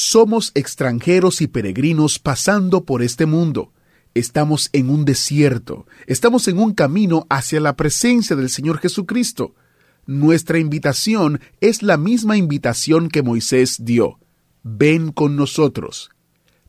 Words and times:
Somos 0.00 0.52
extranjeros 0.54 1.40
y 1.40 1.48
peregrinos 1.48 2.20
pasando 2.20 2.84
por 2.84 3.02
este 3.02 3.26
mundo. 3.26 3.72
Estamos 4.14 4.70
en 4.72 4.90
un 4.90 5.04
desierto, 5.04 5.88
estamos 6.06 6.46
en 6.46 6.60
un 6.60 6.72
camino 6.72 7.26
hacia 7.30 7.58
la 7.58 7.74
presencia 7.74 8.36
del 8.36 8.48
Señor 8.48 8.78
Jesucristo. 8.78 9.56
Nuestra 10.06 10.60
invitación 10.60 11.40
es 11.60 11.82
la 11.82 11.96
misma 11.96 12.36
invitación 12.36 13.08
que 13.08 13.24
Moisés 13.24 13.84
dio. 13.84 14.20
Ven 14.62 15.10
con 15.10 15.34
nosotros. 15.34 16.10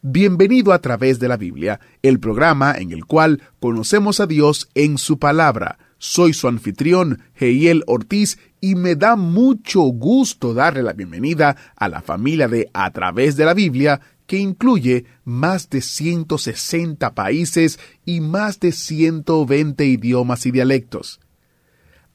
Bienvenido 0.01 0.73
a 0.73 0.81
través 0.81 1.19
de 1.19 1.27
la 1.27 1.37
Biblia, 1.37 1.79
el 2.01 2.19
programa 2.19 2.73
en 2.75 2.91
el 2.91 3.05
cual 3.05 3.43
conocemos 3.59 4.19
a 4.21 4.25
Dios 4.25 4.69
en 4.73 4.97
su 4.97 5.19
palabra. 5.19 5.77
Soy 5.99 6.33
su 6.33 6.47
anfitrión, 6.47 7.21
Heiel 7.35 7.83
Ortiz, 7.85 8.39
y 8.61 8.75
me 8.75 8.95
da 8.95 9.15
mucho 9.15 9.81
gusto 9.81 10.53
darle 10.53 10.83
la 10.83 10.93
bienvenida 10.93 11.55
a 11.75 11.89
la 11.89 12.01
familia 12.01 12.47
de 12.47 12.69
A 12.73 12.91
través 12.91 13.35
de 13.35 13.45
la 13.45 13.53
Biblia, 13.53 14.01
que 14.27 14.37
incluye 14.37 15.05
más 15.25 15.69
de 15.69 15.81
160 15.81 17.15
países 17.15 17.79
y 18.05 18.21
más 18.21 18.59
de 18.59 18.71
120 18.71 19.85
idiomas 19.85 20.45
y 20.45 20.51
dialectos. 20.51 21.19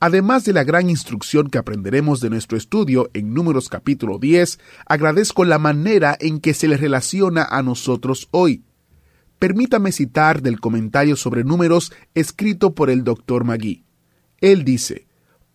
Además 0.00 0.44
de 0.44 0.52
la 0.52 0.64
gran 0.64 0.90
instrucción 0.90 1.48
que 1.48 1.58
aprenderemos 1.58 2.20
de 2.20 2.30
nuestro 2.30 2.58
estudio 2.58 3.10
en 3.14 3.32
Números 3.32 3.68
capítulo 3.68 4.18
10, 4.18 4.58
agradezco 4.86 5.44
la 5.44 5.58
manera 5.58 6.16
en 6.20 6.40
que 6.40 6.52
se 6.52 6.68
le 6.68 6.76
relaciona 6.76 7.42
a 7.42 7.62
nosotros 7.62 8.28
hoy. 8.30 8.64
Permítame 9.38 9.92
citar 9.92 10.42
del 10.42 10.60
comentario 10.60 11.16
sobre 11.16 11.42
números 11.42 11.92
escrito 12.14 12.74
por 12.74 12.90
el 12.90 13.02
Dr. 13.02 13.44
Magui. 13.44 13.84
Él 14.40 14.64
dice, 14.64 15.06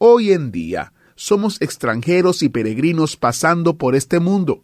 Hoy 0.01 0.31
en 0.31 0.53
día 0.53 0.93
somos 1.17 1.61
extranjeros 1.61 2.41
y 2.41 2.47
peregrinos 2.47 3.17
pasando 3.17 3.77
por 3.77 3.97
este 3.97 4.21
mundo. 4.21 4.63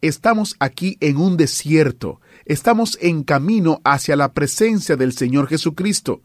Estamos 0.00 0.56
aquí 0.58 0.96
en 0.98 1.18
un 1.18 1.36
desierto, 1.36 2.20
estamos 2.46 2.98
en 3.00 3.22
camino 3.22 3.80
hacia 3.84 4.16
la 4.16 4.32
presencia 4.32 4.96
del 4.96 5.12
Señor 5.12 5.46
Jesucristo. 5.46 6.22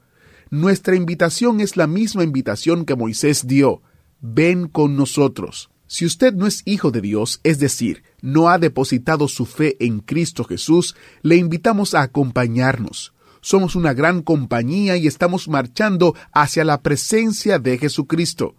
Nuestra 0.50 0.96
invitación 0.96 1.62
es 1.62 1.78
la 1.78 1.86
misma 1.86 2.24
invitación 2.24 2.86
que 2.86 2.96
Moisés 2.96 3.46
dio. 3.46 3.84
Ven 4.22 4.68
con 4.68 4.96
nosotros. 4.96 5.70
Si 5.86 6.08
usted 6.08 6.34
no 6.34 6.48
es 6.48 6.64
hijo 6.66 6.90
de 6.90 7.02
Dios, 7.02 7.40
es 7.44 7.60
decir, 7.60 8.02
no 8.22 8.50
ha 8.50 8.58
depositado 8.58 9.28
su 9.28 9.46
fe 9.46 9.78
en 9.80 10.00
Cristo 10.00 10.44
Jesús, 10.44 10.96
le 11.22 11.36
invitamos 11.36 11.94
a 11.94 12.02
acompañarnos. 12.02 13.14
Somos 13.48 13.78
una 13.78 13.94
gran 13.94 14.24
compañía 14.24 14.98
y 14.98 15.08
estamos 15.08 15.48
marchando 15.48 16.14
hacia 16.34 16.66
la 16.66 16.82
presencia 16.82 17.60
de 17.60 17.78
Jesucristo. 17.78 18.56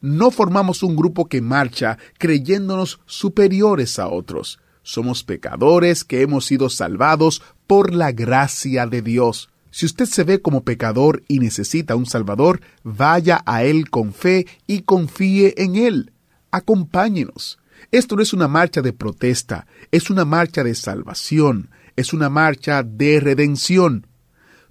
No 0.00 0.30
formamos 0.30 0.82
un 0.82 0.96
grupo 0.96 1.26
que 1.26 1.42
marcha 1.42 1.98
creyéndonos 2.16 3.00
superiores 3.04 3.98
a 3.98 4.08
otros. 4.08 4.58
Somos 4.82 5.24
pecadores 5.24 6.04
que 6.04 6.22
hemos 6.22 6.46
sido 6.46 6.70
salvados 6.70 7.42
por 7.66 7.92
la 7.92 8.12
gracia 8.12 8.86
de 8.86 9.02
Dios. 9.02 9.50
Si 9.70 9.84
usted 9.84 10.06
se 10.06 10.24
ve 10.24 10.40
como 10.40 10.64
pecador 10.64 11.22
y 11.28 11.38
necesita 11.38 11.94
un 11.94 12.06
Salvador, 12.06 12.62
vaya 12.82 13.42
a 13.44 13.62
Él 13.64 13.90
con 13.90 14.14
fe 14.14 14.46
y 14.66 14.80
confíe 14.80 15.52
en 15.58 15.76
Él. 15.76 16.14
Acompáñenos. 16.50 17.58
Esto 17.90 18.16
no 18.16 18.22
es 18.22 18.32
una 18.32 18.48
marcha 18.48 18.80
de 18.80 18.94
protesta, 18.94 19.66
es 19.90 20.08
una 20.08 20.24
marcha 20.24 20.64
de 20.64 20.74
salvación, 20.74 21.68
es 21.94 22.14
una 22.14 22.30
marcha 22.30 22.82
de 22.82 23.20
redención. 23.20 24.06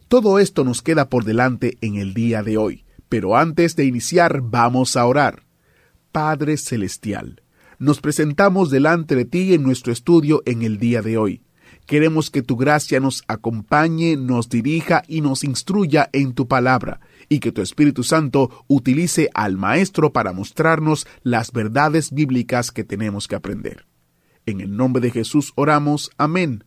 Todo 0.10 0.40
esto 0.40 0.64
nos 0.64 0.82
queda 0.82 1.08
por 1.08 1.24
delante 1.24 1.78
en 1.82 1.96
el 1.98 2.16
día 2.16 2.42
de 2.42 2.58
hoy, 2.58 2.84
pero 3.10 3.38
antes 3.38 3.76
de 3.76 3.86
iniciar 3.86 4.42
vamos 4.42 4.98
a 4.98 5.06
orar. 5.06 5.44
Padre 6.12 6.58
Celestial, 6.58 7.44
nos 7.78 8.02
presentamos 8.02 8.72
delante 8.72 9.16
de 9.16 9.26
ti 9.26 9.54
en 9.54 9.62
nuestro 9.62 9.94
estudio 9.94 10.42
en 10.48 10.64
el 10.64 10.80
día 10.80 11.04
de 11.04 11.20
hoy. 11.20 11.44
Queremos 11.86 12.32
que 12.32 12.42
tu 12.42 12.58
gracia 12.58 13.00
nos 13.00 13.24
acompañe, 13.28 14.18
nos 14.18 14.50
dirija 14.50 15.04
y 15.08 15.22
nos 15.22 15.44
instruya 15.44 16.10
en 16.12 16.34
tu 16.34 16.48
palabra, 16.48 17.02
y 17.30 17.40
que 17.40 17.52
tu 17.52 17.62
Espíritu 17.62 18.04
Santo 18.04 18.66
utilice 18.68 19.30
al 19.36 19.58
Maestro 19.58 20.12
para 20.12 20.34
mostrarnos 20.34 21.06
las 21.22 21.52
verdades 21.52 22.12
bíblicas 22.12 22.72
que 22.72 22.84
tenemos 22.84 23.28
que 23.28 23.36
aprender. 23.36 23.86
En 24.48 24.60
el 24.60 24.76
nombre 24.76 25.04
de 25.04 25.12
Jesús 25.12 25.54
oramos. 25.56 26.10
Amén. 26.18 26.64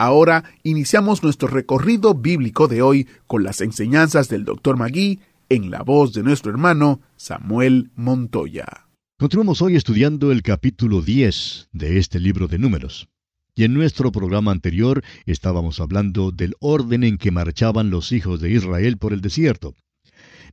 Ahora 0.00 0.44
iniciamos 0.62 1.24
nuestro 1.24 1.48
recorrido 1.48 2.14
bíblico 2.14 2.68
de 2.68 2.82
hoy 2.82 3.08
con 3.26 3.42
las 3.42 3.60
enseñanzas 3.60 4.28
del 4.28 4.44
Dr. 4.44 4.76
Magui 4.76 5.18
en 5.48 5.72
la 5.72 5.82
voz 5.82 6.12
de 6.12 6.22
nuestro 6.22 6.52
hermano 6.52 7.00
Samuel 7.16 7.90
Montoya. 7.96 8.86
Continuamos 9.18 9.60
hoy 9.60 9.74
estudiando 9.74 10.30
el 10.30 10.42
capítulo 10.42 11.02
10 11.02 11.70
de 11.72 11.98
este 11.98 12.20
libro 12.20 12.46
de 12.46 12.60
números. 12.60 13.08
Y 13.56 13.64
en 13.64 13.74
nuestro 13.74 14.12
programa 14.12 14.52
anterior 14.52 15.02
estábamos 15.26 15.80
hablando 15.80 16.30
del 16.30 16.54
orden 16.60 17.02
en 17.02 17.18
que 17.18 17.32
marchaban 17.32 17.90
los 17.90 18.12
hijos 18.12 18.40
de 18.40 18.52
Israel 18.52 18.98
por 18.98 19.12
el 19.12 19.20
desierto. 19.20 19.74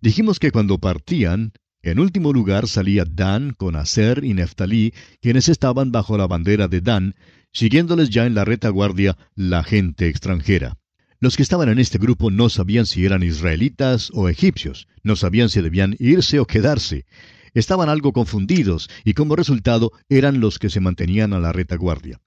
Dijimos 0.01 0.39
que 0.39 0.49
cuando 0.49 0.79
partían, 0.79 1.53
en 1.83 1.99
último 1.99 2.33
lugar 2.33 2.67
salía 2.67 3.05
Dan 3.07 3.53
con 3.55 3.75
Aser 3.75 4.23
y 4.23 4.33
Neftalí, 4.33 4.91
quienes 5.21 5.49
estaban 5.49 5.91
bajo 5.91 6.17
la 6.17 6.25
bandera 6.25 6.67
de 6.67 6.81
Dan, 6.81 7.13
siguiéndoles 7.55 8.09
ya 8.09 8.25
en 8.25 8.35
la 8.35 8.45
retaguardia 8.45 9.17
la 9.33 9.63
gente 9.63 10.07
extranjera. 10.09 10.77
Los 11.21 11.37
que 11.37 11.43
estaban 11.43 11.69
en 11.69 11.79
este 11.79 11.97
grupo 11.97 12.29
no 12.29 12.49
sabían 12.49 12.85
si 12.85 13.05
eran 13.05 13.23
israelitas 13.23 14.11
o 14.13 14.27
egipcios, 14.27 14.87
no 15.03 15.15
sabían 15.15 15.49
si 15.49 15.61
debían 15.61 15.95
irse 15.97 16.39
o 16.39 16.45
quedarse. 16.45 17.05
Estaban 17.53 17.87
algo 17.87 18.11
confundidos 18.11 18.89
y 19.05 19.13
como 19.13 19.37
resultado 19.37 19.93
eran 20.09 20.41
los 20.41 20.59
que 20.59 20.69
se 20.69 20.81
mantenían 20.81 21.31
a 21.33 21.39
la 21.39 21.53
retaguardia. 21.53 22.19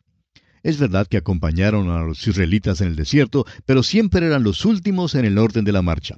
Es 0.62 0.78
verdad 0.78 1.06
que 1.06 1.19
acompañaron 1.19 1.91
a 1.91 2.00
los 2.03 2.27
israelitas 2.27 2.81
en 2.81 2.88
el 2.88 2.97
desierto, 2.97 3.44
pero 3.67 3.83
siempre 3.83 4.27
eran 4.27 4.43
los 4.43 4.65
últimos 4.65 5.15
en 5.15 5.27
el 5.27 5.37
orden 5.37 5.65
de 5.65 5.72
la 5.72 5.83
marcha. 5.83 6.17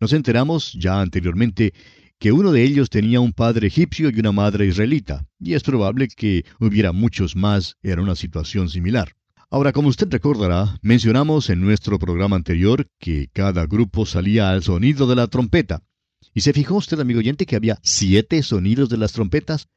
Nos 0.00 0.12
enteramos 0.12 0.72
ya 0.72 1.00
anteriormente 1.00 1.72
que 2.20 2.32
uno 2.32 2.52
de 2.52 2.62
ellos 2.62 2.90
tenía 2.90 3.18
un 3.18 3.32
padre 3.32 3.68
egipcio 3.68 4.10
y 4.10 4.20
una 4.20 4.30
madre 4.30 4.66
israelita, 4.66 5.26
y 5.40 5.54
es 5.54 5.62
probable 5.62 6.06
que 6.06 6.44
hubiera 6.60 6.92
muchos 6.92 7.34
más 7.34 7.78
en 7.82 7.98
una 7.98 8.14
situación 8.14 8.68
similar. 8.68 9.16
Ahora, 9.48 9.72
como 9.72 9.88
usted 9.88 10.06
recordará, 10.10 10.78
mencionamos 10.82 11.48
en 11.48 11.62
nuestro 11.62 11.98
programa 11.98 12.36
anterior 12.36 12.86
que 12.98 13.30
cada 13.32 13.64
grupo 13.66 14.04
salía 14.04 14.50
al 14.50 14.62
sonido 14.62 15.06
de 15.06 15.16
la 15.16 15.28
trompeta. 15.28 15.82
¿Y 16.34 16.42
se 16.42 16.52
fijó 16.52 16.76
usted, 16.76 17.00
amigo 17.00 17.20
oyente, 17.20 17.46
que 17.46 17.56
había 17.56 17.78
siete 17.82 18.42
sonidos 18.42 18.90
de 18.90 18.98
las 18.98 19.12
trompetas? 19.12 19.68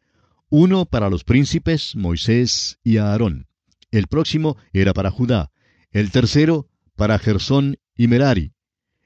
Uno 0.49 0.85
para 0.85 1.09
los 1.09 1.23
príncipes, 1.23 1.95
Moisés 1.95 2.77
y 2.83 2.97
Aarón. 2.97 3.47
El 3.89 4.07
próximo 4.07 4.57
era 4.73 4.93
para 4.93 5.11
Judá, 5.11 5.49
el 5.91 6.11
tercero 6.11 6.67
para 6.97 7.17
Gersón 7.19 7.77
y 7.95 8.07
Merari, 8.09 8.51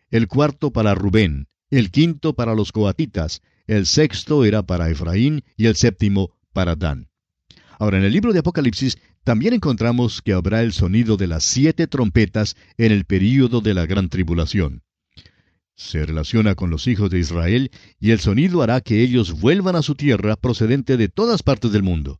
el 0.10 0.28
cuarto 0.28 0.72
para 0.72 0.96
Rubén, 0.96 1.48
el 1.70 1.92
quinto 1.92 2.34
para 2.34 2.56
los 2.56 2.72
coatitas, 2.72 3.42
el 3.68 3.86
sexto 3.86 4.46
era 4.46 4.64
para 4.64 4.90
Efraín 4.90 5.44
y 5.58 5.66
el 5.66 5.76
séptimo 5.76 6.32
para 6.54 6.76
Dan. 6.76 7.10
Ahora, 7.80 7.98
en 7.98 8.06
el 8.06 8.14
libro 8.14 8.34
de 8.34 8.40
Apocalipsis 8.40 8.98
también 9.24 9.54
encontramos 9.54 10.22
que 10.22 10.34
habrá 10.34 10.64
el 10.64 10.72
sonido 10.72 11.18
de 11.18 11.28
las 11.28 11.44
siete 11.44 11.86
trompetas 11.88 12.56
en 12.78 12.92
el 12.92 13.04
período 13.04 13.60
de 13.60 13.74
la 13.74 13.86
gran 13.86 14.10
tribulación. 14.10 14.84
Se 15.76 16.06
relaciona 16.06 16.56
con 16.56 16.70
los 16.70 16.88
hijos 16.88 17.12
de 17.12 17.20
Israel 17.20 17.70
y 18.00 18.12
el 18.12 18.20
sonido 18.20 18.64
hará 18.64 18.82
que 18.82 19.04
ellos 19.04 19.40
vuelvan 19.40 19.76
a 19.76 19.84
su 19.84 19.96
tierra 19.96 20.38
procedente 20.38 20.98
de 20.98 21.10
todas 21.10 21.44
partes 21.44 21.72
del 21.72 21.84
mundo. 21.84 22.20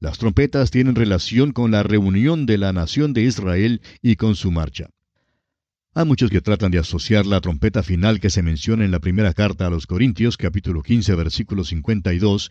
Las 0.00 0.18
trompetas 0.18 0.70
tienen 0.70 0.94
relación 0.94 1.52
con 1.52 1.70
la 1.70 1.82
reunión 1.82 2.46
de 2.46 2.56
la 2.56 2.72
nación 2.72 3.12
de 3.12 3.22
Israel 3.22 3.82
y 4.00 4.16
con 4.16 4.36
su 4.36 4.50
marcha. 4.50 4.90
Hay 5.96 6.04
muchos 6.06 6.28
que 6.28 6.40
tratan 6.40 6.72
de 6.72 6.80
asociar 6.80 7.24
la 7.24 7.40
trompeta 7.40 7.84
final 7.84 8.18
que 8.18 8.28
se 8.28 8.42
menciona 8.42 8.84
en 8.84 8.90
la 8.90 8.98
primera 8.98 9.32
carta 9.32 9.68
a 9.68 9.70
los 9.70 9.86
Corintios, 9.86 10.36
capítulo 10.36 10.82
15, 10.82 11.14
versículo 11.14 11.62
52, 11.62 12.50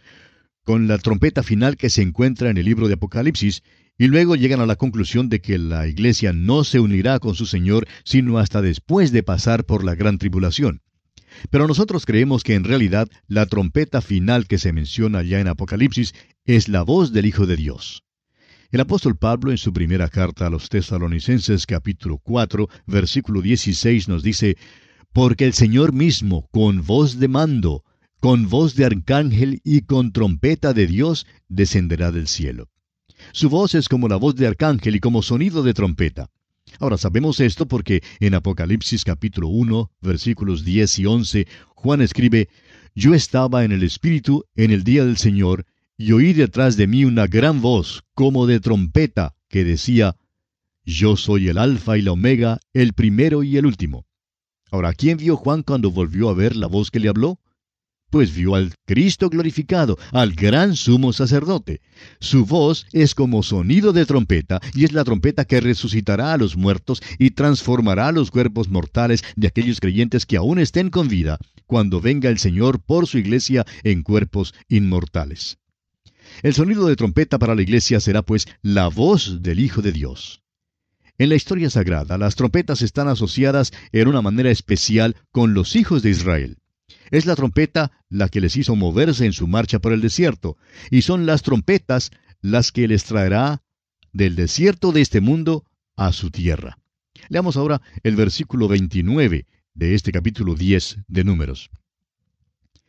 con 0.63 0.87
la 0.87 0.97
trompeta 0.97 1.43
final 1.43 1.75
que 1.75 1.89
se 1.89 2.01
encuentra 2.03 2.49
en 2.49 2.57
el 2.57 2.63
libro 2.63 2.87
de 2.87 2.93
Apocalipsis, 2.93 3.61
y 3.97 4.07
luego 4.07 4.37
llegan 4.37 4.61
a 4.61 4.65
la 4.65 4.77
conclusión 4.77 5.27
de 5.27 5.41
que 5.41 5.57
la 5.57 5.87
iglesia 5.87 6.31
no 6.31 6.63
se 6.63 6.79
unirá 6.79 7.19
con 7.19 7.35
su 7.35 7.45
Señor 7.45 7.85
sino 8.05 8.37
hasta 8.37 8.61
después 8.61 9.11
de 9.11 9.23
pasar 9.23 9.65
por 9.65 9.83
la 9.83 9.95
gran 9.95 10.19
tribulación. 10.19 10.81
Pero 11.49 11.67
nosotros 11.67 12.05
creemos 12.05 12.45
que 12.45 12.55
en 12.55 12.63
realidad 12.63 13.09
la 13.27 13.45
trompeta 13.45 13.99
final 13.99 14.47
que 14.47 14.57
se 14.57 14.71
menciona 14.71 15.21
ya 15.21 15.41
en 15.41 15.49
Apocalipsis 15.49 16.13
es 16.45 16.69
la 16.69 16.83
voz 16.83 17.11
del 17.11 17.25
Hijo 17.25 17.45
de 17.45 17.57
Dios. 17.57 18.05
El 18.73 18.79
apóstol 18.79 19.15
Pablo 19.15 19.51
en 19.51 19.59
su 19.59 19.71
primera 19.71 20.09
carta 20.09 20.47
a 20.47 20.49
los 20.49 20.67
tesalonicenses 20.67 21.67
capítulo 21.67 22.17
4 22.17 22.67
versículo 22.87 23.43
16 23.43 24.07
nos 24.07 24.23
dice, 24.23 24.57
Porque 25.11 25.45
el 25.45 25.53
Señor 25.53 25.93
mismo, 25.93 26.47
con 26.51 26.83
voz 26.83 27.19
de 27.19 27.27
mando, 27.27 27.83
con 28.19 28.49
voz 28.49 28.73
de 28.73 28.85
arcángel 28.85 29.61
y 29.63 29.81
con 29.81 30.11
trompeta 30.11 30.73
de 30.73 30.87
Dios, 30.87 31.27
descenderá 31.49 32.11
del 32.11 32.27
cielo. 32.27 32.71
Su 33.31 33.47
voz 33.47 33.75
es 33.75 33.87
como 33.87 34.07
la 34.07 34.15
voz 34.15 34.33
de 34.37 34.47
arcángel 34.47 34.95
y 34.95 34.99
como 34.99 35.21
sonido 35.21 35.61
de 35.61 35.75
trompeta. 35.75 36.31
Ahora 36.79 36.97
sabemos 36.97 37.41
esto 37.41 37.67
porque 37.67 38.01
en 38.19 38.33
Apocalipsis 38.33 39.03
capítulo 39.03 39.49
1, 39.49 39.91
versículos 40.01 40.65
10 40.65 40.97
y 40.97 41.05
11, 41.05 41.47
Juan 41.75 42.01
escribe, 42.01 42.49
Yo 42.95 43.13
estaba 43.13 43.65
en 43.65 43.71
el 43.71 43.83
Espíritu 43.83 44.45
en 44.55 44.71
el 44.71 44.83
día 44.83 45.05
del 45.05 45.17
Señor, 45.17 45.67
y 45.97 46.11
oí 46.11 46.33
detrás 46.33 46.77
de 46.77 46.87
mí 46.87 47.05
una 47.05 47.27
gran 47.27 47.61
voz, 47.61 48.03
como 48.13 48.47
de 48.47 48.59
trompeta, 48.59 49.35
que 49.49 49.63
decía, 49.63 50.15
Yo 50.83 51.17
soy 51.17 51.49
el 51.49 51.57
Alfa 51.57 51.97
y 51.97 52.01
la 52.01 52.11
Omega, 52.11 52.59
el 52.73 52.93
primero 52.93 53.43
y 53.43 53.57
el 53.57 53.65
último. 53.65 54.05
Ahora, 54.71 54.93
¿quién 54.93 55.17
vio 55.17 55.37
Juan 55.37 55.61
cuando 55.61 55.91
volvió 55.91 56.29
a 56.29 56.33
ver 56.33 56.55
la 56.55 56.67
voz 56.67 56.89
que 56.89 56.99
le 56.99 57.09
habló? 57.09 57.39
pues 58.13 58.35
vio 58.35 58.53
al 58.53 58.75
Cristo 58.85 59.27
glorificado, 59.27 59.97
al 60.11 60.33
gran 60.33 60.75
sumo 60.75 61.13
sacerdote. 61.13 61.81
Su 62.19 62.45
voz 62.45 62.85
es 62.91 63.15
como 63.15 63.41
sonido 63.41 63.91
de 63.91 64.05
trompeta, 64.05 64.59
y 64.75 64.83
es 64.83 64.91
la 64.91 65.03
trompeta 65.03 65.45
que 65.45 65.59
resucitará 65.59 66.31
a 66.31 66.37
los 66.37 66.55
muertos 66.55 67.01
y 67.17 67.31
transformará 67.31 68.11
los 68.11 68.29
cuerpos 68.29 68.69
mortales 68.69 69.23
de 69.35 69.47
aquellos 69.47 69.79
creyentes 69.79 70.27
que 70.27 70.37
aún 70.37 70.59
estén 70.59 70.91
con 70.91 71.07
vida, 71.07 71.39
cuando 71.65 72.01
venga 72.01 72.29
el 72.29 72.37
Señor 72.37 72.83
por 72.83 73.07
su 73.07 73.17
iglesia 73.17 73.65
en 73.83 74.03
cuerpos 74.03 74.53
inmortales. 74.69 75.57
El 76.41 76.53
sonido 76.53 76.87
de 76.87 76.95
trompeta 76.95 77.37
para 77.37 77.55
la 77.55 77.61
iglesia 77.61 77.99
será 77.99 78.21
pues 78.21 78.47
la 78.61 78.87
voz 78.87 79.41
del 79.41 79.59
Hijo 79.59 79.81
de 79.81 79.91
Dios. 79.91 80.41
En 81.17 81.29
la 81.29 81.35
historia 81.35 81.69
sagrada, 81.69 82.17
las 82.17 82.35
trompetas 82.35 82.81
están 82.81 83.07
asociadas 83.07 83.71
en 83.91 84.07
una 84.07 84.21
manera 84.21 84.49
especial 84.49 85.15
con 85.31 85.53
los 85.53 85.75
hijos 85.75 86.01
de 86.01 86.09
Israel. 86.09 86.57
Es 87.11 87.25
la 87.27 87.35
trompeta 87.35 87.91
la 88.09 88.29
que 88.29 88.41
les 88.41 88.57
hizo 88.57 88.75
moverse 88.75 89.25
en 89.25 89.33
su 89.33 89.47
marcha 89.47 89.79
por 89.79 89.93
el 89.93 90.01
desierto, 90.01 90.57
y 90.89 91.03
son 91.03 91.25
las 91.25 91.43
trompetas 91.43 92.11
las 92.41 92.71
que 92.71 92.87
les 92.87 93.03
traerá 93.03 93.61
del 94.11 94.35
desierto 94.35 94.91
de 94.91 95.01
este 95.01 95.21
mundo 95.21 95.65
a 95.95 96.11
su 96.13 96.31
tierra. 96.31 96.79
Leamos 97.29 97.57
ahora 97.57 97.81
el 98.01 98.15
versículo 98.15 98.67
29 98.67 99.45
de 99.75 99.95
este 99.95 100.11
capítulo 100.11 100.55
10 100.55 100.97
de 101.07 101.23
Números. 101.23 101.69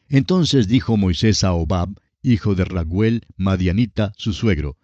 Entonces 0.08 0.68
dijo 0.68 0.96
Moisés 0.96 1.44
a 1.44 1.52
Obab, 1.52 1.90
hijo 2.24 2.54
de 2.54 2.64
Raguel, 2.64 3.22
Madianita, 3.36 4.12
su 4.16 4.32
suegro, 4.32 4.76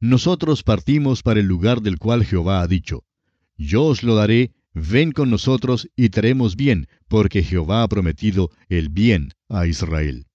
Nosotros 0.00 0.62
partimos 0.62 1.22
para 1.22 1.40
el 1.40 1.46
lugar 1.46 1.80
del 1.80 1.98
cual 1.98 2.24
Jehová 2.24 2.60
ha 2.60 2.66
dicho, 2.66 3.04
Yo 3.56 3.84
os 3.84 4.02
lo 4.02 4.16
daré 4.16 4.52
ven 4.74 5.12
con 5.12 5.30
nosotros 5.30 5.88
y 5.96 6.08
traemos 6.08 6.56
bien, 6.56 6.88
porque 7.08 7.42
Jehová 7.42 7.82
ha 7.82 7.88
prometido 7.88 8.50
el 8.68 8.88
bien 8.88 9.32
a 9.48 9.66
Israel. 9.66 10.26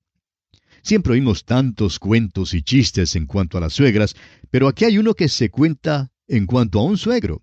Siempre 0.84 1.14
oímos 1.14 1.44
tantos 1.44 2.00
cuentos 2.00 2.54
y 2.54 2.62
chistes 2.62 3.16
en 3.16 3.26
cuanto 3.26 3.58
a 3.58 3.62
las 3.62 3.74
suegras, 3.74 4.16
pero 4.50 4.68
aquí 4.68 4.86
hay 4.86 4.98
uno 4.98 5.16
que 5.16 5.28
se 5.28 5.50
cuenta 5.50 6.12
en 6.28 6.46
cuanto 6.46 6.80
a 6.80 6.84
un 6.84 6.98
suegro. 6.98 7.42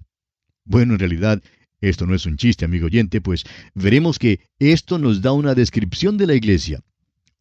Bueno, 0.64 0.94
en 0.94 1.00
realidad, 1.00 1.42
esto 1.80 2.06
no 2.06 2.14
es 2.14 2.24
un 2.24 2.36
chiste, 2.36 2.64
amigo 2.64 2.86
oyente, 2.86 3.20
pues 3.20 3.44
veremos 3.74 4.18
que 4.18 4.40
esto 4.58 4.98
nos 4.98 5.20
da 5.20 5.32
una 5.32 5.54
descripción 5.54 6.16
de 6.16 6.26
la 6.26 6.34
iglesia. 6.34 6.80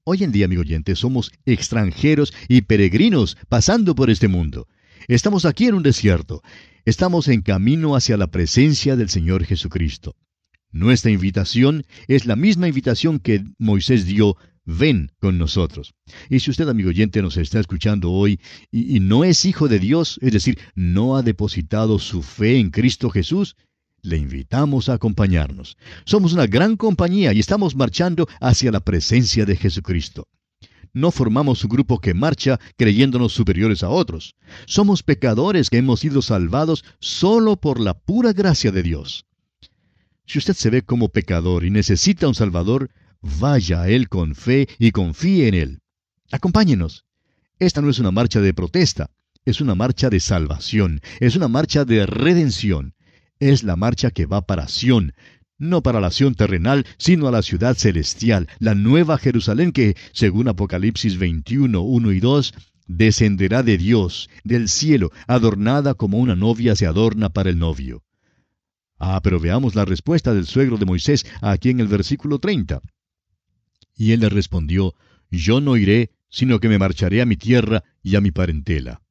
Hoy 0.05 0.21
en 0.25 0.33
día, 0.33 0.47
amigo 0.47 0.63
oyente, 0.63 0.97
somos 0.97 1.31
extranjeros 1.45 2.33
y 2.50 2.63
peregrinos 2.63 3.38
pasando 3.47 3.95
por 3.95 4.09
este 4.09 4.27
mundo. 4.27 4.67
Estamos 5.07 5.45
aquí 5.45 5.67
en 5.67 5.75
un 5.75 5.83
desierto. 5.83 6.41
Estamos 6.83 7.29
en 7.29 7.41
camino 7.41 7.95
hacia 7.95 8.17
la 8.17 8.27
presencia 8.27 8.97
del 8.97 9.07
Señor 9.07 9.45
Jesucristo. 9.45 10.17
Nuestra 10.71 11.09
invitación 11.09 11.85
es 12.09 12.25
la 12.25 12.35
misma 12.35 12.67
invitación 12.67 13.19
que 13.19 13.45
Moisés 13.57 14.05
dio, 14.05 14.35
ven 14.65 15.13
con 15.21 15.38
nosotros. 15.38 15.94
Y 16.29 16.41
si 16.41 16.51
usted, 16.51 16.67
amigo 16.67 16.89
oyente, 16.89 17.21
nos 17.21 17.38
está 17.38 17.61
escuchando 17.61 18.11
hoy 18.11 18.41
y, 18.71 18.97
y, 18.97 19.00
no 19.00 19.23
es 19.23 19.45
hijo 19.45 19.69
de 19.69 19.79
Dios, 19.79 20.19
es 20.21 20.33
decir, 20.33 20.59
no 20.75 21.15
ha 21.15 21.21
depositado 21.21 21.97
su 21.97 22.23
fe 22.23 22.59
en 22.59 22.71
Cristo 22.71 23.09
Jesús, 23.09 23.55
le 24.03 24.17
invitamos 24.17 24.88
a 24.88 24.94
acompañarnos. 24.94 25.77
Somos 26.05 26.33
una 26.33 26.45
gran 26.45 26.77
compañía 26.77 27.33
y 27.33 27.39
estamos 27.39 27.75
marchando 27.75 28.27
hacia 28.39 28.71
la 28.71 28.81
presencia 28.81 29.45
de 29.45 29.55
Jesucristo 29.55 30.27
no 30.94 31.11
formamos 31.11 31.63
un 31.63 31.69
grupo 31.69 32.00
que 32.00 32.13
marcha 32.13 32.59
creyéndonos 32.77 33.33
superiores 33.33 33.83
a 33.83 33.89
otros. 33.89 34.35
Somos 34.65 35.03
pecadores 35.03 35.69
que 35.69 35.77
hemos 35.77 36.00
sido 36.00 36.21
salvados 36.21 36.85
solo 37.00 37.57
por 37.57 37.79
la 37.79 37.95
pura 37.95 38.31
gracia 38.31 38.71
de 38.71 38.83
Dios. 38.83 39.25
Si 40.25 40.38
usted 40.38 40.53
se 40.53 40.69
ve 40.69 40.83
como 40.83 41.09
pecador 41.09 41.65
y 41.65 41.71
necesita 41.71 42.27
un 42.27 42.35
Salvador, 42.35 42.91
vaya 43.21 43.81
a 43.81 43.89
Él 43.89 44.07
con 44.07 44.35
fe 44.35 44.69
y 44.79 44.91
confíe 44.91 45.47
en 45.47 45.53
Él. 45.55 45.79
Acompáñenos. 46.31 47.05
Esta 47.59 47.81
no 47.81 47.89
es 47.89 48.00
una 48.00 48.11
marcha 48.11 48.39
de 48.39 48.53
protesta, 48.53 49.09
es 49.45 49.61
una 49.61 49.75
marcha 49.75 50.09
de 50.09 50.19
salvación, 50.19 51.01
es 51.19 51.35
una 51.35 51.47
marcha 51.47 51.85
de 51.85 52.05
redención. 52.05 52.94
Es 53.43 53.63
la 53.63 53.75
marcha 53.75 54.11
que 54.11 54.25
va 54.25 54.45
para 54.45 54.69
Sión, 54.69 55.15
no 55.57 55.83
para 55.83 55.99
la 55.99 56.07
acción 56.07 56.33
terrenal, 56.33 56.85
sino 56.97 57.27
a 57.27 57.31
la 57.31 57.41
ciudad 57.41 57.75
celestial, 57.75 58.47
la 58.59 58.73
nueva 58.73 59.17
Jerusalén 59.17 59.73
que, 59.73 59.97
según 60.13 60.47
Apocalipsis 60.47 61.17
21, 61.17 61.81
1 61.81 62.11
y 62.13 62.19
2, 62.21 62.53
descenderá 62.87 63.61
de 63.61 63.77
Dios, 63.77 64.29
del 64.45 64.69
cielo, 64.69 65.11
adornada 65.27 65.93
como 65.93 66.19
una 66.19 66.37
novia 66.37 66.73
se 66.77 66.85
adorna 66.85 67.31
para 67.31 67.49
el 67.49 67.59
novio. 67.59 68.05
Ah, 68.97 69.19
pero 69.21 69.41
veamos 69.41 69.75
la 69.75 69.83
respuesta 69.83 70.33
del 70.33 70.45
suegro 70.45 70.77
de 70.77 70.85
Moisés 70.85 71.25
aquí 71.41 71.69
en 71.69 71.81
el 71.81 71.89
versículo 71.89 72.39
30. 72.39 72.79
Y 73.97 74.13
él 74.13 74.21
le 74.21 74.29
respondió, 74.29 74.95
Yo 75.29 75.59
no 75.59 75.75
iré, 75.75 76.11
sino 76.29 76.61
que 76.61 76.69
me 76.69 76.79
marcharé 76.79 77.21
a 77.21 77.25
mi 77.25 77.35
tierra 77.35 77.83
y 78.01 78.15
a 78.15 78.21
mi 78.21 78.31
parentela. 78.31 79.01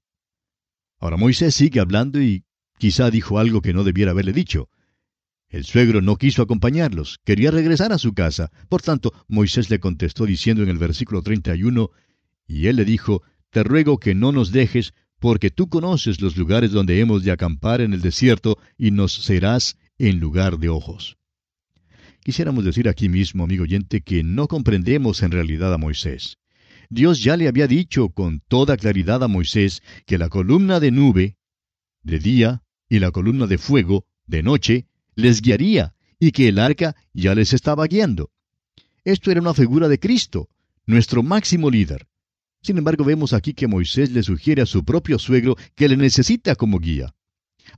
Ahora 0.99 1.19
Moisés 1.19 1.55
sigue 1.55 1.81
hablando 1.81 2.19
y 2.19 2.47
quizá 2.83 3.13
dijo 3.13 3.39
algo 3.39 3.63
que 3.63 3.73
no 3.73 3.85
debiera 3.85 4.11
haberle 4.11 4.33
dicho. 4.33 4.69
El 5.49 5.65
suegro 5.65 6.03
no 6.03 6.17
quiso 6.17 6.43
acompañarlos, 6.43 7.21
quería 7.25 7.53
regresar 7.53 7.93
a 7.93 7.99
su 7.99 8.13
casa. 8.13 8.51
Por 8.69 8.83
tanto, 8.83 9.13
Moisés 9.29 9.71
le 9.71 9.79
contestó 9.79 10.27
diciendo 10.27 10.65
en 10.65 10.69
el 10.69 10.79
versículo 10.79 11.23
31, 11.23 11.91
y 12.45 12.67
él 12.67 12.75
le 12.75 12.85
dijo, 12.85 13.23
Te 13.51 13.63
ruego 13.63 13.99
que 13.99 14.17
no 14.17 14.33
nos 14.33 14.51
dejes, 14.51 14.95
porque 15.21 15.51
tú 15.51 15.69
conoces 15.69 16.21
los 16.21 16.37
lugares 16.37 16.73
donde 16.73 16.99
hemos 16.99 17.23
de 17.23 17.31
acampar 17.31 17.83
en 17.83 17.93
el 17.93 18.01
desierto, 18.01 18.59
y 18.77 18.91
nos 18.91 19.13
serás 19.13 19.79
en 19.97 20.19
lugar 20.19 20.59
de 20.59 20.69
ojos. 20.69 21.19
Quisiéramos 22.25 22.65
decir 22.65 22.89
aquí 22.89 23.09
mismo, 23.09 23.45
amigo 23.45 23.63
oyente, 23.63 24.01
que 24.01 24.25
no 24.25 24.49
comprendemos 24.49 25.23
en 25.23 25.31
realidad 25.31 25.73
a 25.73 25.79
Moisés. 25.79 26.39
Dios 26.91 27.23
ya 27.23 27.37
le 27.37 27.47
había 27.47 27.69
dicho 27.69 28.09
con 28.09 28.41
toda 28.49 28.77
claridad 28.77 29.23
a 29.23 29.29
Moisés 29.29 29.85
que 30.05 30.19
la 30.19 30.29
columna 30.29 30.81
de 30.81 30.91
nube, 30.91 31.37
de 32.03 32.19
día, 32.19 32.65
y 32.93 32.99
la 32.99 33.11
columna 33.11 33.47
de 33.47 33.57
fuego, 33.57 34.05
de 34.27 34.43
noche, 34.43 34.87
les 35.15 35.41
guiaría 35.41 35.95
y 36.21 36.31
que 36.31 36.49
el 36.49 36.59
arca 36.59 36.95
ya 37.15 37.35
les 37.35 37.55
estaba 37.55 37.87
guiando. 37.87 38.31
Esto 39.03 39.31
era 39.31 39.41
una 39.41 39.55
figura 39.55 39.89
de 39.89 39.99
Cristo, 39.99 40.51
nuestro 40.85 41.23
máximo 41.23 41.71
líder. 41.71 42.07
Sin 42.61 42.77
embargo, 42.77 43.03
vemos 43.03 43.33
aquí 43.33 43.55
que 43.55 43.67
Moisés 43.67 44.11
le 44.13 44.23
sugiere 44.23 44.61
a 44.61 44.67
su 44.67 44.85
propio 44.85 45.19
suegro 45.19 45.57
que 45.75 45.89
le 45.89 45.97
necesita 45.97 46.55
como 46.55 46.81
guía. 46.81 47.15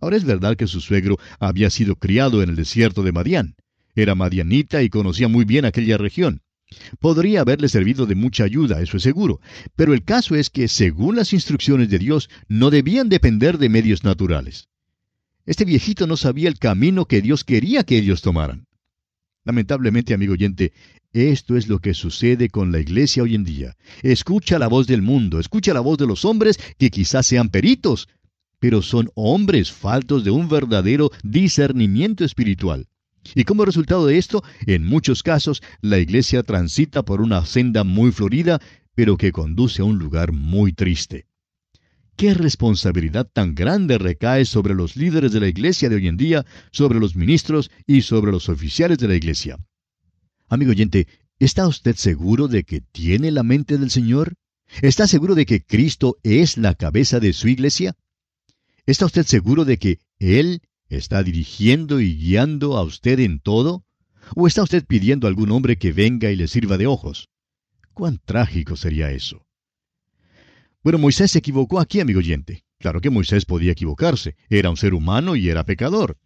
Ahora 0.00 0.16
es 0.16 0.24
verdad 0.24 0.56
que 0.56 0.66
su 0.66 0.80
suegro 0.80 1.16
había 1.38 1.70
sido 1.70 1.94
criado 1.94 2.42
en 2.42 2.50
el 2.50 2.56
desierto 2.56 3.04
de 3.04 3.12
Madián. 3.12 3.54
Era 3.94 4.16
madianita 4.16 4.82
y 4.82 4.88
conocía 4.88 5.28
muy 5.28 5.44
bien 5.44 5.64
aquella 5.64 5.96
región. 5.96 6.42
Podría 6.98 7.42
haberle 7.42 7.68
servido 7.68 8.06
de 8.06 8.16
mucha 8.16 8.42
ayuda, 8.42 8.82
eso 8.82 8.96
es 8.96 9.04
seguro, 9.04 9.40
pero 9.76 9.94
el 9.94 10.02
caso 10.02 10.34
es 10.34 10.50
que, 10.50 10.66
según 10.66 11.14
las 11.14 11.32
instrucciones 11.32 11.88
de 11.88 12.00
Dios, 12.00 12.28
no 12.48 12.70
debían 12.70 13.08
depender 13.08 13.58
de 13.58 13.68
medios 13.68 14.02
naturales. 14.02 14.66
Este 15.46 15.66
viejito 15.66 16.06
no 16.06 16.16
sabía 16.16 16.48
el 16.48 16.58
camino 16.58 17.04
que 17.04 17.20
Dios 17.20 17.44
quería 17.44 17.84
que 17.84 17.98
ellos 17.98 18.22
tomaran. 18.22 18.66
Lamentablemente, 19.44 20.14
amigo 20.14 20.32
oyente, 20.32 20.72
esto 21.12 21.56
es 21.56 21.68
lo 21.68 21.80
que 21.80 21.92
sucede 21.92 22.48
con 22.48 22.72
la 22.72 22.80
iglesia 22.80 23.22
hoy 23.22 23.34
en 23.34 23.44
día. 23.44 23.76
Escucha 24.02 24.58
la 24.58 24.68
voz 24.68 24.86
del 24.86 25.02
mundo, 25.02 25.38
escucha 25.38 25.74
la 25.74 25.80
voz 25.80 25.98
de 25.98 26.06
los 26.06 26.24
hombres 26.24 26.58
que 26.78 26.90
quizás 26.90 27.26
sean 27.26 27.50
peritos, 27.50 28.08
pero 28.58 28.80
son 28.80 29.10
hombres 29.14 29.70
faltos 29.70 30.24
de 30.24 30.30
un 30.30 30.48
verdadero 30.48 31.10
discernimiento 31.22 32.24
espiritual. 32.24 32.88
Y 33.34 33.44
como 33.44 33.66
resultado 33.66 34.06
de 34.06 34.16
esto, 34.16 34.42
en 34.66 34.86
muchos 34.86 35.22
casos, 35.22 35.62
la 35.82 35.98
iglesia 35.98 36.42
transita 36.42 37.04
por 37.04 37.20
una 37.20 37.44
senda 37.44 37.84
muy 37.84 38.12
florida, 38.12 38.60
pero 38.94 39.18
que 39.18 39.32
conduce 39.32 39.82
a 39.82 39.84
un 39.84 39.98
lugar 39.98 40.32
muy 40.32 40.72
triste. 40.72 41.26
¿Qué 42.16 42.32
responsabilidad 42.32 43.28
tan 43.32 43.54
grande 43.56 43.98
recae 43.98 44.44
sobre 44.44 44.74
los 44.74 44.94
líderes 44.94 45.32
de 45.32 45.40
la 45.40 45.48
iglesia 45.48 45.88
de 45.88 45.96
hoy 45.96 46.06
en 46.06 46.16
día, 46.16 46.46
sobre 46.70 47.00
los 47.00 47.16
ministros 47.16 47.70
y 47.86 48.02
sobre 48.02 48.30
los 48.30 48.48
oficiales 48.48 48.98
de 48.98 49.08
la 49.08 49.16
iglesia? 49.16 49.58
Amigo 50.48 50.70
oyente, 50.70 51.08
¿está 51.40 51.66
usted 51.66 51.96
seguro 51.96 52.46
de 52.46 52.62
que 52.62 52.80
tiene 52.80 53.32
la 53.32 53.42
mente 53.42 53.78
del 53.78 53.90
Señor? 53.90 54.34
¿Está 54.80 55.08
seguro 55.08 55.34
de 55.34 55.44
que 55.44 55.64
Cristo 55.64 56.16
es 56.22 56.56
la 56.56 56.74
cabeza 56.74 57.18
de 57.18 57.32
su 57.32 57.48
iglesia? 57.48 57.96
¿Está 58.86 59.06
usted 59.06 59.26
seguro 59.26 59.64
de 59.64 59.78
que 59.78 59.98
Él 60.20 60.62
está 60.88 61.22
dirigiendo 61.24 62.00
y 62.00 62.14
guiando 62.16 62.76
a 62.76 62.84
usted 62.84 63.18
en 63.18 63.40
todo? 63.40 63.84
¿O 64.36 64.46
está 64.46 64.62
usted 64.62 64.84
pidiendo 64.86 65.26
a 65.26 65.30
algún 65.30 65.50
hombre 65.50 65.78
que 65.78 65.92
venga 65.92 66.30
y 66.30 66.36
le 66.36 66.46
sirva 66.46 66.78
de 66.78 66.86
ojos? 66.86 67.28
¿Cuán 67.92 68.20
trágico 68.24 68.76
sería 68.76 69.10
eso? 69.10 69.43
Bueno, 70.84 70.98
Moisés 70.98 71.30
se 71.30 71.38
equivocó 71.38 71.80
aquí, 71.80 72.00
amigo 72.00 72.18
oyente. 72.18 72.62
Claro 72.78 73.00
que 73.00 73.08
Moisés 73.08 73.46
podía 73.46 73.72
equivocarse. 73.72 74.36
Era 74.50 74.68
un 74.68 74.76
ser 74.76 74.92
humano 74.92 75.34
y 75.34 75.48
era 75.48 75.64
pecador. 75.64 76.18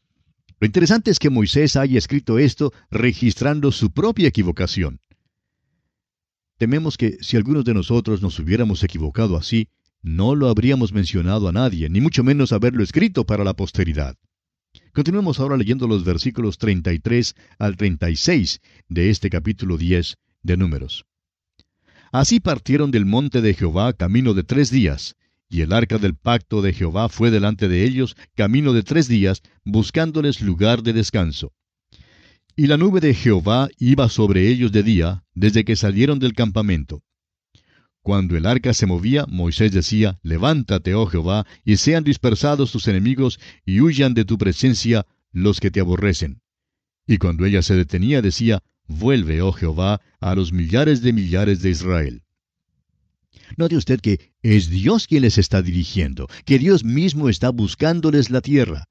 Lo 0.58 0.66
interesante 0.66 1.12
es 1.12 1.20
que 1.20 1.30
Moisés 1.30 1.76
haya 1.76 1.96
escrito 1.96 2.40
esto 2.40 2.72
registrando 2.90 3.70
su 3.70 3.92
propia 3.92 4.26
equivocación. 4.26 5.00
Tememos 6.56 6.96
que 6.96 7.18
si 7.20 7.36
algunos 7.36 7.64
de 7.64 7.74
nosotros 7.74 8.20
nos 8.20 8.36
hubiéramos 8.40 8.82
equivocado 8.82 9.36
así, 9.36 9.68
no 10.02 10.34
lo 10.34 10.48
habríamos 10.48 10.92
mencionado 10.92 11.46
a 11.46 11.52
nadie, 11.52 11.88
ni 11.88 12.00
mucho 12.00 12.24
menos 12.24 12.52
haberlo 12.52 12.82
escrito 12.82 13.24
para 13.24 13.44
la 13.44 13.54
posteridad. 13.54 14.16
Continuemos 14.92 15.38
ahora 15.38 15.56
leyendo 15.56 15.86
los 15.86 16.02
versículos 16.02 16.58
33 16.58 17.36
al 17.60 17.76
36 17.76 18.60
de 18.88 19.10
este 19.10 19.30
capítulo 19.30 19.78
10 19.78 20.16
de 20.42 20.56
Números. 20.56 21.07
Así 22.12 22.40
partieron 22.40 22.90
del 22.90 23.04
monte 23.04 23.40
de 23.40 23.54
Jehová 23.54 23.92
camino 23.92 24.34
de 24.34 24.44
tres 24.44 24.70
días, 24.70 25.16
y 25.50 25.62
el 25.62 25.72
arca 25.72 25.98
del 25.98 26.14
pacto 26.14 26.62
de 26.62 26.72
Jehová 26.72 27.08
fue 27.08 27.30
delante 27.30 27.68
de 27.68 27.84
ellos 27.84 28.16
camino 28.34 28.72
de 28.72 28.82
tres 28.82 29.08
días, 29.08 29.42
buscándoles 29.64 30.40
lugar 30.40 30.82
de 30.82 30.92
descanso. 30.92 31.52
Y 32.56 32.66
la 32.66 32.76
nube 32.76 33.00
de 33.00 33.14
Jehová 33.14 33.68
iba 33.78 34.08
sobre 34.08 34.48
ellos 34.48 34.72
de 34.72 34.82
día, 34.82 35.24
desde 35.34 35.64
que 35.64 35.76
salieron 35.76 36.18
del 36.18 36.32
campamento. 36.32 37.02
Cuando 38.02 38.36
el 38.36 38.46
arca 38.46 38.74
se 38.74 38.86
movía, 38.86 39.26
Moisés 39.28 39.70
decía, 39.70 40.18
Levántate, 40.22 40.94
oh 40.94 41.06
Jehová, 41.06 41.46
y 41.64 41.76
sean 41.76 42.04
dispersados 42.04 42.72
tus 42.72 42.88
enemigos, 42.88 43.38
y 43.64 43.80
huyan 43.80 44.14
de 44.14 44.24
tu 44.24 44.38
presencia 44.38 45.06
los 45.30 45.60
que 45.60 45.70
te 45.70 45.80
aborrecen. 45.80 46.40
Y 47.06 47.18
cuando 47.18 47.44
ella 47.44 47.62
se 47.62 47.74
detenía, 47.74 48.22
decía, 48.22 48.62
Vuelve, 48.88 49.42
oh 49.42 49.52
Jehová, 49.52 50.00
a 50.18 50.34
los 50.34 50.52
millares 50.52 51.02
de 51.02 51.12
millares 51.12 51.60
de 51.60 51.70
Israel. 51.70 52.22
Note 53.56 53.76
usted 53.76 54.00
que 54.00 54.32
es 54.42 54.70
Dios 54.70 55.06
quien 55.06 55.22
les 55.22 55.38
está 55.38 55.62
dirigiendo, 55.62 56.26
que 56.44 56.58
Dios 56.58 56.84
mismo 56.84 57.28
está 57.28 57.50
buscándoles 57.50 58.30
la 58.30 58.40
tierra. 58.40 58.84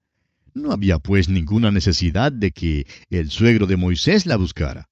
No 0.54 0.72
había 0.72 1.00
pues 1.00 1.30
ninguna 1.30 1.72
necesidad 1.72 2.32
de 2.32 2.52
que 2.52 2.88
el 3.10 3.30
suegro 3.30 3.68
de 3.68 3.78
Moisés 3.78 4.26
la 4.26 4.38
buscara. 4.38 4.88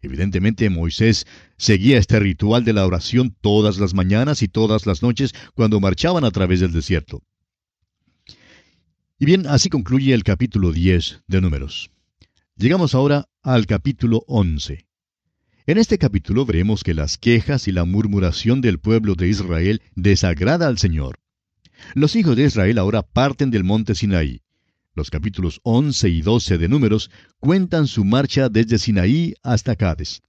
Evidentemente 0.00 0.68
Moisés 0.70 1.26
seguía 1.56 1.98
este 1.98 2.18
ritual 2.18 2.64
de 2.64 2.72
la 2.72 2.84
oración 2.84 3.36
todas 3.40 3.78
las 3.78 3.94
mañanas 3.94 4.42
y 4.42 4.48
todas 4.48 4.86
las 4.86 5.02
noches 5.02 5.32
cuando 5.54 5.78
marchaban 5.78 6.24
a 6.24 6.32
través 6.32 6.60
del 6.60 6.72
desierto. 6.72 7.22
Y 9.18 9.24
bien, 9.24 9.46
así 9.46 9.68
concluye 9.68 10.12
el 10.12 10.24
capítulo 10.24 10.72
10 10.72 11.22
de 11.28 11.40
Números. 11.40 11.90
Llegamos 12.56 12.94
ahora 12.94 13.28
al 13.42 13.66
capítulo 13.66 14.24
11. 14.26 14.86
En 15.66 15.78
este 15.78 15.96
capítulo 15.96 16.44
veremos 16.44 16.84
que 16.84 16.92
las 16.92 17.16
quejas 17.16 17.66
y 17.66 17.72
la 17.72 17.86
murmuración 17.86 18.60
del 18.60 18.78
pueblo 18.78 19.14
de 19.14 19.28
Israel 19.28 19.80
desagrada 19.96 20.68
al 20.68 20.76
Señor. 20.76 21.18
Los 21.94 22.14
hijos 22.14 22.36
de 22.36 22.44
Israel 22.44 22.78
ahora 22.78 23.02
parten 23.02 23.50
del 23.50 23.64
monte 23.64 23.94
Sinaí. 23.94 24.42
Los 24.94 25.08
capítulos 25.08 25.60
11 25.62 26.10
y 26.10 26.20
12 26.20 26.58
de 26.58 26.68
Números 26.68 27.10
cuentan 27.40 27.86
su 27.86 28.04
marcha 28.04 28.50
desde 28.50 28.78
Sinaí 28.78 29.34
hasta 29.42 29.74
Cades. 29.74 30.20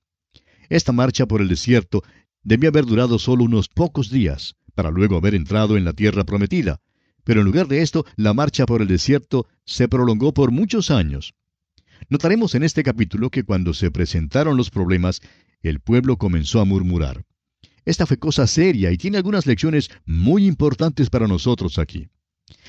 Esta 0.69 0.93
marcha 0.93 1.25
por 1.25 1.41
el 1.41 1.49
desierto 1.49 2.03
debía 2.41 2.69
haber 2.69 2.85
durado 2.85 3.19
solo 3.19 3.43
unos 3.43 3.67
pocos 3.67 4.09
días, 4.09 4.55
para 4.75 4.91
luego 4.91 5.17
haber 5.17 5.35
entrado 5.35 5.75
en 5.75 5.83
la 5.83 5.91
tierra 5.91 6.23
prometida, 6.23 6.79
pero 7.25 7.41
en 7.41 7.47
lugar 7.47 7.67
de 7.67 7.81
esto, 7.81 8.05
la 8.15 8.33
marcha 8.33 8.65
por 8.65 8.81
el 8.81 8.87
desierto 8.87 9.45
se 9.65 9.89
prolongó 9.89 10.33
por 10.33 10.51
muchos 10.51 10.89
años. 10.89 11.35
Notaremos 12.09 12.55
en 12.55 12.63
este 12.63 12.83
capítulo 12.83 13.29
que 13.29 13.43
cuando 13.43 13.73
se 13.73 13.91
presentaron 13.91 14.57
los 14.57 14.69
problemas, 14.69 15.21
el 15.61 15.79
pueblo 15.79 16.17
comenzó 16.17 16.59
a 16.59 16.65
murmurar. 16.65 17.25
Esta 17.85 18.05
fue 18.05 18.17
cosa 18.17 18.47
seria 18.47 18.91
y 18.91 18.97
tiene 18.97 19.17
algunas 19.17 19.45
lecciones 19.45 19.89
muy 20.05 20.45
importantes 20.45 21.09
para 21.09 21.27
nosotros 21.27 21.79
aquí. 21.79 22.07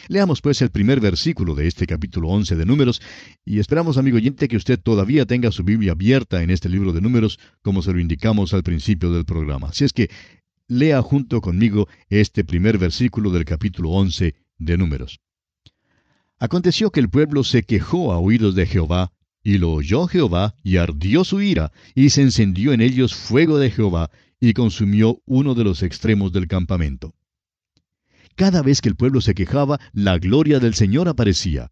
Leamos 0.09 0.41
pues 0.41 0.63
el 0.63 0.71
primer 0.71 1.01
versículo 1.01 1.55
de 1.55 1.67
este 1.67 1.87
capítulo 1.87 2.29
11 2.29 2.57
de 2.57 2.67
Números 2.67 3.03
y 3.45 3.59
esperamos, 3.59 3.99
amigo 3.99 4.17
oyente, 4.17 4.49
que 4.49 4.57
usted 4.57 4.79
todavía 4.79 5.27
tenga 5.27 5.51
su 5.51 5.65
Biblia 5.65 5.93
abierta 5.93 6.43
en 6.43 6.51
este 6.51 6.69
libro 6.69 6.93
de 6.93 7.01
Números, 7.01 7.39
como 7.63 7.83
se 7.83 7.93
lo 7.93 8.01
indicamos 8.01 8.55
al 8.55 8.63
principio 8.63 9.13
del 9.13 9.25
programa. 9.25 9.69
Así 9.69 9.85
es 9.85 9.93
que 9.93 10.11
lea 10.69 11.03
junto 11.03 11.41
conmigo 11.41 11.89
este 12.09 12.45
primer 12.45 12.79
versículo 12.79 13.31
del 13.31 13.45
capítulo 13.45 13.91
11 13.91 14.35
de 14.59 14.79
Números. 14.79 15.21
Aconteció 16.39 16.91
que 16.91 17.01
el 17.01 17.11
pueblo 17.11 17.45
se 17.45 17.63
quejó 17.63 18.13
a 18.13 18.19
oídos 18.19 18.55
de 18.55 18.67
Jehová 18.67 19.13
y 19.45 19.59
lo 19.59 19.73
oyó 19.73 20.07
Jehová, 20.07 20.57
y 20.65 20.79
ardió 20.79 21.23
su 21.23 21.43
ira, 21.43 21.71
y 21.95 22.09
se 22.09 22.23
encendió 22.23 22.73
en 22.73 22.81
ellos 22.81 23.15
fuego 23.15 23.59
de 23.59 23.71
Jehová, 23.71 24.11
y 24.41 24.55
consumió 24.55 25.21
uno 25.27 25.55
de 25.55 25.65
los 25.65 25.83
extremos 25.83 26.33
del 26.33 26.49
campamento. 26.49 27.15
Cada 28.35 28.63
vez 28.63 28.81
que 28.81 28.89
el 28.89 28.97
pueblo 28.97 29.21
se 29.21 29.35
quejaba, 29.35 29.79
la 29.93 30.19
gloria 30.19 30.59
del 30.59 30.75
Señor 30.75 31.09
aparecía. 31.09 31.71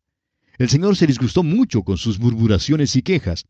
El 0.58 0.68
Señor 0.68 0.96
se 0.96 1.06
disgustó 1.06 1.42
mucho 1.42 1.82
con 1.82 1.96
sus 1.96 2.20
murmuraciones 2.20 2.94
y 2.94 3.02
quejas. 3.02 3.46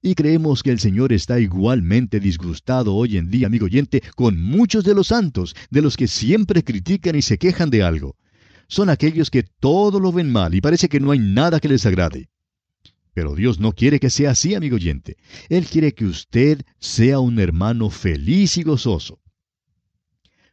Y 0.00 0.14
creemos 0.14 0.62
que 0.62 0.70
el 0.70 0.78
Señor 0.78 1.12
está 1.12 1.40
igualmente 1.40 2.20
disgustado 2.20 2.94
hoy 2.94 3.16
en 3.16 3.28
día, 3.28 3.48
amigo 3.48 3.66
oyente, 3.66 4.02
con 4.14 4.40
muchos 4.40 4.84
de 4.84 4.94
los 4.94 5.08
santos, 5.08 5.56
de 5.70 5.82
los 5.82 5.96
que 5.96 6.06
siempre 6.06 6.62
critican 6.62 7.16
y 7.16 7.22
se 7.22 7.38
quejan 7.38 7.70
de 7.70 7.82
algo. 7.82 8.16
Son 8.68 8.88
aquellos 8.88 9.30
que 9.30 9.42
todo 9.42 9.98
lo 9.98 10.12
ven 10.12 10.30
mal 10.30 10.54
y 10.54 10.60
parece 10.60 10.88
que 10.88 11.00
no 11.00 11.10
hay 11.10 11.18
nada 11.18 11.58
que 11.58 11.68
les 11.68 11.84
agrade. 11.84 12.28
Pero 13.14 13.34
Dios 13.34 13.58
no 13.58 13.72
quiere 13.72 14.00
que 14.00 14.10
sea 14.10 14.30
así, 14.30 14.54
amigo 14.54 14.76
oyente. 14.76 15.16
Él 15.48 15.66
quiere 15.66 15.92
que 15.92 16.04
usted 16.04 16.62
sea 16.78 17.20
un 17.20 17.38
hermano 17.38 17.90
feliz 17.90 18.56
y 18.58 18.62
gozoso. 18.62 19.20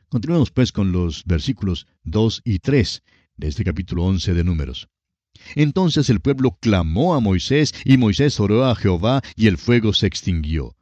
Continuemos 0.09 0.51
pues 0.51 0.71
con 0.71 0.91
los 0.91 1.25
versículos 1.25 1.87
2 2.03 2.41
y 2.45 2.59
3 2.59 3.03
de 3.37 3.47
este 3.47 3.63
capítulo 3.63 4.03
11 4.05 4.33
de 4.33 4.43
Números. 4.43 4.87
Entonces 5.55 6.09
el 6.09 6.21
pueblo 6.21 6.57
clamó 6.59 7.15
a 7.15 7.19
Moisés, 7.19 7.73
y 7.83 7.97
Moisés 7.97 8.39
oró 8.39 8.65
a 8.65 8.75
Jehová, 8.75 9.21
y 9.35 9.47
el 9.47 9.57
fuego 9.57 9.93
se 9.93 10.07
extinguió. 10.07 10.75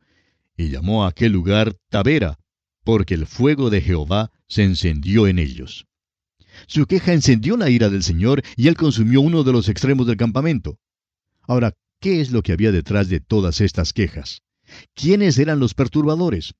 Y 0.56 0.70
llamó 0.70 1.03
a 1.03 1.10
aquel 1.10 1.32
lugar 1.32 1.75
Tabera, 1.89 2.38
porque 2.84 3.15
el 3.15 3.25
fuego 3.25 3.70
de 3.70 3.82
Jehová 3.82 4.32
se 4.48 4.63
encendió 4.63 5.27
en 5.27 5.39
ellos. 5.39 5.88
Su 6.68 6.86
queja 6.86 7.13
encendió 7.13 7.58
la 7.58 7.70
ira 7.70 7.89
del 7.89 8.03
Señor, 8.03 8.44
y 8.56 8.68
él 8.68 8.75
consumió 8.75 9.22
uno 9.22 9.44
de 9.44 9.51
los 9.51 9.70
extremos 9.70 10.06
del 10.06 10.18
campamento. 10.18 10.77
Ahora, 11.48 11.74
¿qué 12.00 12.22
es 12.22 12.32
lo 12.32 12.42
que 12.42 12.54
había 12.54 12.72
detrás 12.72 13.10
de 13.10 13.20
todas 13.20 13.62
estas 13.62 13.94
quejas? 13.94 14.42
¿Quiénes 14.94 15.38
eran 15.38 15.60
los 15.60 15.74
perturbadores? 15.74 16.56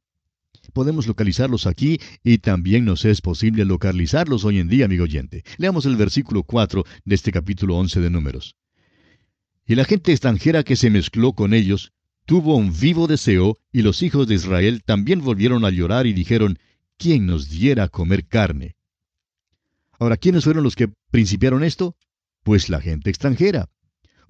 Podemos 0.74 1.08
localizarlos 1.08 1.68
aquí 1.68 2.00
y 2.24 2.38
también 2.38 2.86
nos 2.86 3.06
es 3.06 3.22
posible 3.22 3.66
localizarlos 3.66 4.46
hoy 4.46 4.60
en 4.60 4.68
día, 4.68 4.86
amigo 4.86 5.04
oyente. 5.04 5.44
Leamos 5.58 5.86
el 5.86 5.96
versículo 5.96 6.44
4 6.44 6.84
de 7.06 7.16
este 7.16 7.32
capítulo 7.32 7.78
11 7.78 8.02
de 8.02 8.10
Números. 8.10 8.56
Y 9.66 9.76
la 9.76 9.86
gente 9.86 10.12
extranjera 10.12 10.64
que 10.64 10.76
se 10.76 10.90
mezcló 10.90 11.34
con 11.34 11.54
ellos 11.54 11.94
tuvo 12.26 12.56
un 12.56 12.78
vivo 12.78 13.08
deseo, 13.08 13.60
y 13.72 13.82
los 13.82 14.02
hijos 14.02 14.28
de 14.28 14.36
Israel 14.36 14.84
también 14.84 15.22
volvieron 15.22 15.66
a 15.66 15.70
llorar 15.70 16.08
y 16.08 16.14
dijeron, 16.14 16.58
¿quién 16.98 17.26
nos 17.26 17.50
diera 17.50 17.84
a 17.84 17.90
comer 17.90 18.28
carne? 18.28 18.76
Ahora, 20.00 20.18
¿quiénes 20.18 20.44
fueron 20.44 20.64
los 20.64 20.76
que 20.76 20.90
principiaron 21.12 21.64
esto? 21.64 21.96
Pues 22.44 22.70
la 22.70 22.82
gente 22.82 23.10
extranjera. 23.10 23.70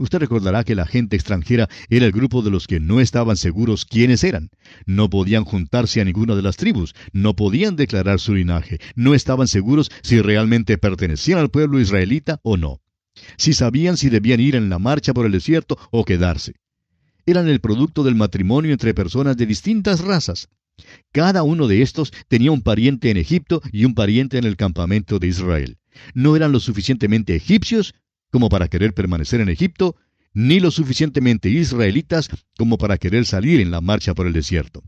Usted 0.03 0.19
recordará 0.19 0.65
que 0.65 0.75
la 0.75 0.85
gente 0.85 1.15
extranjera 1.15 1.69
era 1.87 2.05
el 2.05 2.11
grupo 2.11 2.41
de 2.41 2.51
los 2.51 2.67
que 2.67 2.81
no 2.81 2.99
estaban 2.99 3.37
seguros 3.37 3.85
quiénes 3.85 4.25
eran. 4.25 4.49
No 4.85 5.09
podían 5.09 5.45
juntarse 5.45 6.01
a 6.01 6.03
ninguna 6.03 6.35
de 6.35 6.41
las 6.41 6.57
tribus, 6.57 6.93
no 7.13 7.37
podían 7.37 7.77
declarar 7.77 8.19
su 8.19 8.35
linaje, 8.35 8.79
no 8.95 9.13
estaban 9.13 9.47
seguros 9.47 9.89
si 10.01 10.19
realmente 10.19 10.77
pertenecían 10.77 11.39
al 11.39 11.51
pueblo 11.51 11.79
israelita 11.79 12.41
o 12.43 12.57
no. 12.57 12.81
Si 13.37 13.53
sabían 13.53 13.95
si 13.95 14.09
debían 14.09 14.41
ir 14.41 14.57
en 14.57 14.69
la 14.69 14.77
marcha 14.77 15.13
por 15.13 15.25
el 15.25 15.31
desierto 15.31 15.77
o 15.89 16.03
quedarse. 16.03 16.55
Eran 17.25 17.47
el 17.47 17.61
producto 17.61 18.03
del 18.03 18.15
matrimonio 18.15 18.73
entre 18.73 18.93
personas 18.93 19.37
de 19.37 19.45
distintas 19.45 20.01
razas. 20.01 20.49
Cada 21.13 21.43
uno 21.43 21.69
de 21.69 21.81
estos 21.81 22.11
tenía 22.27 22.51
un 22.51 22.61
pariente 22.61 23.09
en 23.09 23.15
Egipto 23.15 23.61
y 23.71 23.85
un 23.85 23.95
pariente 23.95 24.37
en 24.37 24.43
el 24.43 24.57
campamento 24.57 25.17
de 25.17 25.27
Israel. 25.27 25.77
No 26.13 26.35
eran 26.35 26.51
lo 26.51 26.59
suficientemente 26.59 27.35
egipcios 27.35 27.93
como 28.33 28.49
para 28.49 28.67
querer 28.67 28.95
permanecer 28.95 29.41
en 29.41 29.49
Egipto, 29.49 29.95
ni 30.33 30.59
lo 30.59 30.71
suficientemente 30.71 31.49
israelitas 31.49 32.29
como 32.57 32.79
para 32.79 32.97
querer 32.97 33.27
salir 33.27 33.61
en 33.61 33.69
la 33.69 33.79
marcha 33.79 34.15
por 34.15 34.25
el 34.25 34.33
desierto. 34.33 34.81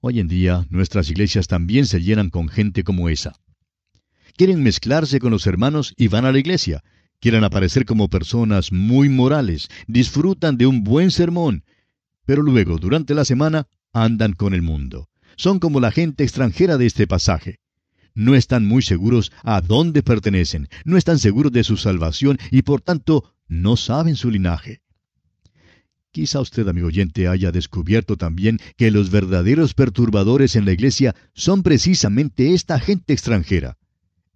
Hoy 0.00 0.20
en 0.20 0.28
día 0.28 0.64
nuestras 0.70 1.10
iglesias 1.10 1.48
también 1.48 1.86
se 1.86 2.00
llenan 2.00 2.30
con 2.30 2.48
gente 2.48 2.84
como 2.84 3.08
esa. 3.08 3.34
Quieren 4.36 4.62
mezclarse 4.62 5.18
con 5.18 5.32
los 5.32 5.44
hermanos 5.48 5.92
y 5.96 6.06
van 6.06 6.24
a 6.24 6.30
la 6.30 6.38
iglesia. 6.38 6.84
Quieren 7.18 7.42
aparecer 7.42 7.84
como 7.84 8.06
personas 8.06 8.70
muy 8.70 9.08
morales, 9.08 9.68
disfrutan 9.88 10.56
de 10.56 10.66
un 10.66 10.84
buen 10.84 11.10
sermón, 11.10 11.64
pero 12.24 12.42
luego, 12.42 12.78
durante 12.78 13.12
la 13.12 13.24
semana, 13.24 13.66
andan 13.92 14.34
con 14.34 14.54
el 14.54 14.62
mundo. 14.62 15.08
Son 15.34 15.58
como 15.58 15.80
la 15.80 15.90
gente 15.90 16.22
extranjera 16.22 16.78
de 16.78 16.86
este 16.86 17.08
pasaje. 17.08 17.58
No 18.14 18.34
están 18.34 18.66
muy 18.66 18.82
seguros 18.82 19.32
a 19.42 19.60
dónde 19.60 20.02
pertenecen, 20.02 20.68
no 20.84 20.96
están 20.96 21.18
seguros 21.18 21.52
de 21.52 21.64
su 21.64 21.76
salvación 21.76 22.38
y 22.50 22.62
por 22.62 22.80
tanto 22.80 23.34
no 23.48 23.76
saben 23.76 24.16
su 24.16 24.30
linaje. 24.30 24.80
Quizá 26.10 26.40
usted, 26.40 26.68
amigo 26.68 26.88
oyente, 26.88 27.26
haya 27.26 27.52
descubierto 27.52 28.18
también 28.18 28.58
que 28.76 28.90
los 28.90 29.10
verdaderos 29.10 29.72
perturbadores 29.72 30.56
en 30.56 30.66
la 30.66 30.72
iglesia 30.72 31.14
son 31.32 31.62
precisamente 31.62 32.52
esta 32.52 32.78
gente 32.78 33.14
extranjera. 33.14 33.78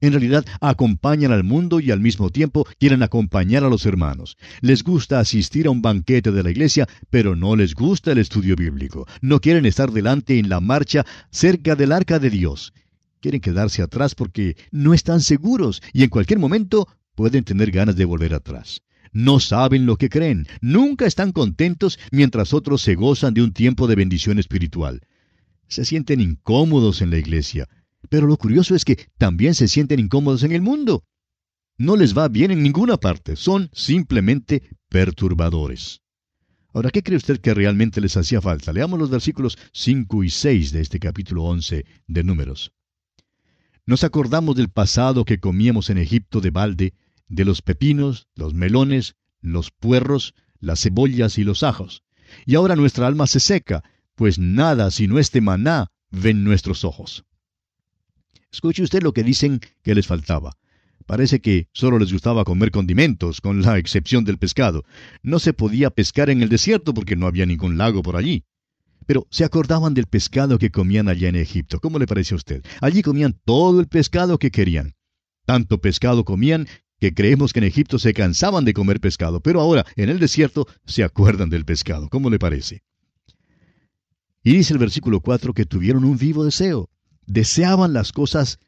En 0.00 0.12
realidad 0.12 0.44
acompañan 0.60 1.32
al 1.32 1.44
mundo 1.44 1.80
y 1.80 1.90
al 1.90 2.00
mismo 2.00 2.30
tiempo 2.30 2.66
quieren 2.78 3.02
acompañar 3.02 3.64
a 3.64 3.68
los 3.68 3.84
hermanos. 3.84 4.36
Les 4.60 4.84
gusta 4.84 5.20
asistir 5.20 5.66
a 5.66 5.70
un 5.70 5.82
banquete 5.82 6.32
de 6.32 6.42
la 6.42 6.50
iglesia, 6.50 6.86
pero 7.10 7.36
no 7.36 7.56
les 7.56 7.74
gusta 7.74 8.12
el 8.12 8.18
estudio 8.18 8.56
bíblico. 8.56 9.06
No 9.20 9.40
quieren 9.40 9.66
estar 9.66 9.90
delante 9.90 10.38
en 10.38 10.48
la 10.48 10.60
marcha 10.60 11.04
cerca 11.30 11.76
del 11.76 11.92
arca 11.92 12.18
de 12.18 12.30
Dios. 12.30 12.72
Quieren 13.20 13.40
quedarse 13.40 13.82
atrás 13.82 14.14
porque 14.14 14.56
no 14.70 14.94
están 14.94 15.20
seguros 15.20 15.82
y 15.92 16.02
en 16.02 16.10
cualquier 16.10 16.38
momento 16.38 16.88
pueden 17.14 17.44
tener 17.44 17.70
ganas 17.70 17.96
de 17.96 18.04
volver 18.04 18.34
atrás. 18.34 18.82
No 19.12 19.40
saben 19.40 19.86
lo 19.86 19.96
que 19.96 20.10
creen, 20.10 20.46
nunca 20.60 21.06
están 21.06 21.32
contentos 21.32 21.98
mientras 22.12 22.52
otros 22.52 22.82
se 22.82 22.94
gozan 22.94 23.34
de 23.34 23.42
un 23.42 23.52
tiempo 23.52 23.86
de 23.86 23.94
bendición 23.94 24.38
espiritual. 24.38 25.00
Se 25.68 25.84
sienten 25.84 26.20
incómodos 26.20 27.00
en 27.00 27.10
la 27.10 27.18
iglesia, 27.18 27.68
pero 28.10 28.26
lo 28.26 28.36
curioso 28.36 28.74
es 28.74 28.84
que 28.84 29.08
también 29.16 29.54
se 29.54 29.68
sienten 29.68 30.00
incómodos 30.00 30.42
en 30.42 30.52
el 30.52 30.62
mundo. 30.62 31.04
No 31.78 31.96
les 31.96 32.16
va 32.16 32.28
bien 32.28 32.50
en 32.50 32.62
ninguna 32.62 32.98
parte, 32.98 33.36
son 33.36 33.70
simplemente 33.72 34.62
perturbadores. 34.88 36.00
Ahora, 36.72 36.90
¿qué 36.90 37.02
cree 37.02 37.16
usted 37.16 37.40
que 37.40 37.54
realmente 37.54 38.02
les 38.02 38.16
hacía 38.18 38.42
falta? 38.42 38.72
Leamos 38.72 38.98
los 38.98 39.08
versículos 39.08 39.56
5 39.72 40.24
y 40.24 40.30
6 40.30 40.72
de 40.72 40.82
este 40.82 41.00
capítulo 41.00 41.44
11 41.44 41.86
de 42.06 42.24
Números. 42.24 42.75
Nos 43.86 44.02
acordamos 44.02 44.56
del 44.56 44.68
pasado 44.68 45.24
que 45.24 45.38
comíamos 45.38 45.90
en 45.90 45.98
Egipto 45.98 46.40
de 46.40 46.50
balde, 46.50 46.94
de 47.28 47.44
los 47.44 47.62
pepinos, 47.62 48.26
los 48.34 48.52
melones, 48.52 49.14
los 49.40 49.70
puerros, 49.70 50.34
las 50.58 50.80
cebollas 50.80 51.38
y 51.38 51.44
los 51.44 51.62
ajos. 51.62 52.02
Y 52.46 52.56
ahora 52.56 52.74
nuestra 52.74 53.06
alma 53.06 53.28
se 53.28 53.38
seca, 53.38 53.84
pues 54.16 54.40
nada 54.40 54.90
sino 54.90 55.20
este 55.20 55.40
maná 55.40 55.92
ven 56.10 56.42
nuestros 56.42 56.84
ojos. 56.84 57.24
Escuche 58.50 58.82
usted 58.82 59.04
lo 59.04 59.12
que 59.12 59.22
dicen 59.22 59.60
que 59.84 59.94
les 59.94 60.08
faltaba. 60.08 60.56
Parece 61.06 61.40
que 61.40 61.68
solo 61.72 62.00
les 62.00 62.12
gustaba 62.12 62.44
comer 62.44 62.72
condimentos, 62.72 63.40
con 63.40 63.62
la 63.62 63.78
excepción 63.78 64.24
del 64.24 64.38
pescado. 64.38 64.84
No 65.22 65.38
se 65.38 65.52
podía 65.52 65.90
pescar 65.90 66.28
en 66.30 66.42
el 66.42 66.48
desierto 66.48 66.92
porque 66.92 67.14
no 67.14 67.28
había 67.28 67.46
ningún 67.46 67.78
lago 67.78 68.02
por 68.02 68.16
allí. 68.16 68.44
Pero 69.06 69.26
se 69.30 69.44
acordaban 69.44 69.94
del 69.94 70.06
pescado 70.06 70.58
que 70.58 70.70
comían 70.70 71.08
allá 71.08 71.28
en 71.28 71.36
Egipto. 71.36 71.80
¿Cómo 71.80 71.98
le 71.98 72.06
parece 72.06 72.34
a 72.34 72.36
usted? 72.36 72.64
Allí 72.80 73.02
comían 73.02 73.38
todo 73.44 73.80
el 73.80 73.86
pescado 73.86 74.38
que 74.38 74.50
querían. 74.50 74.94
Tanto 75.44 75.80
pescado 75.80 76.24
comían 76.24 76.66
que 76.98 77.14
creemos 77.14 77.52
que 77.52 77.60
en 77.60 77.64
Egipto 77.64 77.98
se 77.98 78.14
cansaban 78.14 78.64
de 78.64 78.72
comer 78.72 79.00
pescado, 79.00 79.40
pero 79.40 79.60
ahora 79.60 79.86
en 79.96 80.08
el 80.08 80.18
desierto 80.18 80.66
se 80.86 81.04
acuerdan 81.04 81.50
del 81.50 81.64
pescado. 81.64 82.08
¿Cómo 82.08 82.30
le 82.30 82.38
parece? 82.38 82.82
Y 84.42 84.52
dice 84.52 84.72
el 84.72 84.78
versículo 84.78 85.20
4 85.20 85.54
que 85.54 85.66
tuvieron 85.66 86.04
un 86.04 86.16
vivo 86.16 86.44
deseo 86.44 86.90
deseaban 87.26 87.92
las 87.92 88.12
cosas 88.12 88.58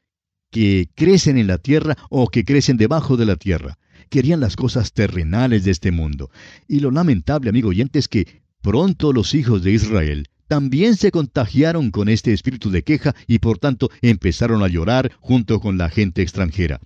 que 0.50 0.90
crecen 0.94 1.38
en 1.38 1.46
la 1.46 1.58
tierra 1.58 1.96
o 2.10 2.28
que 2.28 2.44
crecen 2.44 2.76
debajo 2.76 3.16
de 3.16 3.26
la 3.26 3.36
tierra. 3.36 3.78
Querían 4.08 4.40
las 4.40 4.56
cosas 4.56 4.92
terrenales 4.92 5.64
de 5.64 5.70
este 5.70 5.92
mundo. 5.92 6.30
Y 6.66 6.80
lo 6.80 6.90
lamentable, 6.90 7.50
amigo 7.50 7.68
oyente, 7.68 7.98
es 7.98 8.08
que 8.08 8.42
pronto 8.62 9.12
los 9.12 9.34
hijos 9.34 9.62
de 9.62 9.72
Israel 9.72 10.28
también 10.48 10.96
se 10.96 11.10
contagiaron 11.10 11.90
con 11.90 12.08
este 12.08 12.32
espíritu 12.32 12.70
de 12.70 12.82
queja 12.82 13.14
y 13.26 13.38
por 13.38 13.58
tanto 13.58 13.90
empezaron 14.00 14.62
a 14.62 14.68
llorar 14.68 15.12
junto 15.20 15.60
con 15.60 15.76
la 15.76 15.90
gente 15.90 16.22
extranjera. 16.22 16.80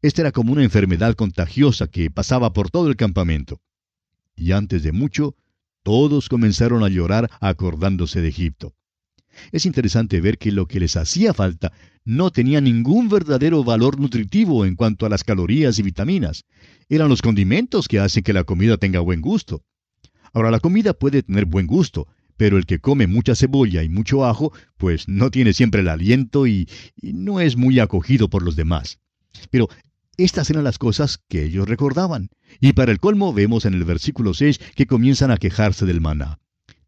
Esta 0.00 0.22
era 0.22 0.32
como 0.32 0.52
una 0.52 0.64
enfermedad 0.64 1.14
contagiosa 1.14 1.88
que 1.88 2.10
pasaba 2.10 2.52
por 2.52 2.70
todo 2.70 2.88
el 2.88 2.96
campamento. 2.96 3.60
Y 4.34 4.52
antes 4.52 4.82
de 4.82 4.92
mucho, 4.92 5.36
todos 5.82 6.28
comenzaron 6.28 6.82
a 6.82 6.88
llorar 6.88 7.30
acordándose 7.40 8.22
de 8.22 8.28
Egipto. 8.28 8.74
Es 9.52 9.66
interesante 9.66 10.20
ver 10.20 10.38
que 10.38 10.50
lo 10.50 10.66
que 10.66 10.80
les 10.80 10.96
hacía 10.96 11.34
falta 11.34 11.72
no 12.04 12.30
tenía 12.30 12.60
ningún 12.60 13.08
verdadero 13.08 13.62
valor 13.64 14.00
nutritivo 14.00 14.64
en 14.64 14.76
cuanto 14.76 15.04
a 15.04 15.08
las 15.08 15.24
calorías 15.24 15.78
y 15.78 15.82
vitaminas. 15.82 16.44
Eran 16.88 17.08
los 17.08 17.20
condimentos 17.20 17.86
que 17.86 17.98
hacen 17.98 18.22
que 18.22 18.32
la 18.32 18.44
comida 18.44 18.78
tenga 18.78 19.00
buen 19.00 19.20
gusto. 19.20 19.62
Ahora, 20.32 20.50
la 20.50 20.60
comida 20.60 20.92
puede 20.92 21.22
tener 21.22 21.44
buen 21.44 21.66
gusto, 21.66 22.06
pero 22.36 22.56
el 22.56 22.66
que 22.66 22.78
come 22.78 23.06
mucha 23.06 23.34
cebolla 23.34 23.82
y 23.82 23.88
mucho 23.88 24.24
ajo, 24.24 24.52
pues 24.76 25.08
no 25.08 25.30
tiene 25.30 25.52
siempre 25.52 25.80
el 25.80 25.88
aliento 25.88 26.46
y, 26.46 26.68
no 27.02 27.40
es 27.40 27.56
muy 27.56 27.80
acogido 27.80 28.28
por 28.28 28.42
los 28.42 28.56
demás. 28.56 29.00
Pero 29.50 29.68
estas 30.16 30.50
eran 30.50 30.64
las 30.64 30.78
cosas 30.78 31.18
que 31.28 31.44
ellos 31.44 31.68
recordaban. 31.68 32.30
Y 32.60 32.72
para 32.72 32.92
el 32.92 33.00
colmo 33.00 33.32
vemos 33.32 33.64
en 33.64 33.74
el 33.74 33.84
versículo 33.84 34.34
6 34.34 34.60
que 34.74 34.86
comienzan 34.86 35.30
a 35.30 35.36
quejarse 35.36 35.86
del 35.86 36.00
maná 36.00 36.38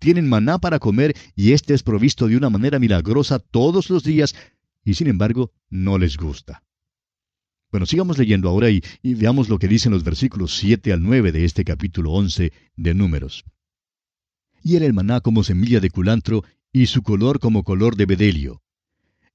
tienen 0.00 0.28
maná 0.28 0.58
para 0.58 0.80
comer 0.80 1.14
y 1.36 1.52
éste 1.52 1.74
es 1.74 1.84
provisto 1.84 2.26
de 2.26 2.36
una 2.36 2.50
manera 2.50 2.80
milagrosa 2.80 3.38
todos 3.38 3.90
los 3.90 4.02
días, 4.02 4.34
y 4.82 4.94
sin 4.94 5.06
embargo 5.06 5.52
no 5.68 5.98
les 5.98 6.16
gusta. 6.16 6.64
Bueno, 7.70 7.86
sigamos 7.86 8.18
leyendo 8.18 8.48
ahora 8.48 8.68
y, 8.68 8.82
veamos 9.02 9.48
lo 9.48 9.58
que 9.58 9.68
dicen 9.68 9.92
los 9.92 10.02
versículos 10.02 10.56
7 10.56 10.92
al 10.92 11.02
9 11.02 11.30
de 11.30 11.44
este 11.44 11.64
capítulo 11.64 12.10
11 12.12 12.52
de 12.76 12.94
Números. 12.94 13.44
Y 14.64 14.74
era 14.74 14.86
el 14.86 14.92
maná 14.92 15.20
como 15.20 15.44
semilla 15.44 15.78
de 15.78 15.90
culantro 15.90 16.42
y 16.72 16.86
su 16.86 17.02
color 17.02 17.38
como 17.38 17.62
color 17.62 17.94
de 17.94 18.06
bedelio. 18.06 18.62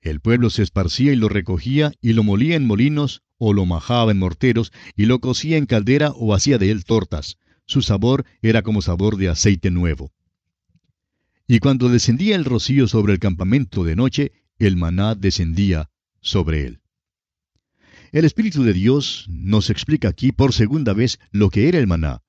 El 0.02 0.20
pueblo 0.20 0.50
se 0.50 0.64
esparcía 0.64 1.14
y 1.14 1.16
lo 1.16 1.30
recogía 1.30 1.94
y 2.02 2.12
lo 2.12 2.24
molía 2.24 2.58
en 2.58 2.68
molinos 2.68 3.24
o 3.38 3.54
lo 3.54 3.66
majaba 3.66 4.12
en 4.12 4.20
morteros 4.20 4.74
y 4.98 5.06
lo 5.06 5.20
cocía 5.20 5.58
en 5.58 5.66
caldera 5.66 6.12
o 6.12 6.34
hacía 6.36 6.58
de 6.58 6.72
él 6.72 6.84
tortas. 6.84 7.38
Su 7.66 7.82
sabor 7.82 8.26
era 8.42 8.64
como 8.64 8.82
sabor 8.82 9.16
de 9.16 9.30
aceite 9.30 9.72
nuevo. 9.72 10.12
Y 11.48 11.60
cuando 11.60 11.88
descendía 11.88 12.36
el 12.36 12.44
rocío 12.44 12.88
sobre 12.88 13.14
el 13.14 13.20
campamento 13.20 13.86
de 13.86 13.96
noche, 13.96 14.32
el 14.60 14.76
maná 14.76 15.16
descendía 15.16 15.90
sobre 16.20 16.68
él. 16.68 16.82
El 18.12 18.26
Espíritu 18.26 18.64
de 18.64 18.74
Dios 18.74 19.26
nos 19.30 19.70
explica 19.70 20.08
aquí 20.08 20.32
por 20.32 20.54
segunda 20.54 20.94
vez 20.94 21.20
lo 21.32 21.50
que 21.50 21.68
era 21.68 21.80
el 21.80 21.88
maná. 21.88 22.22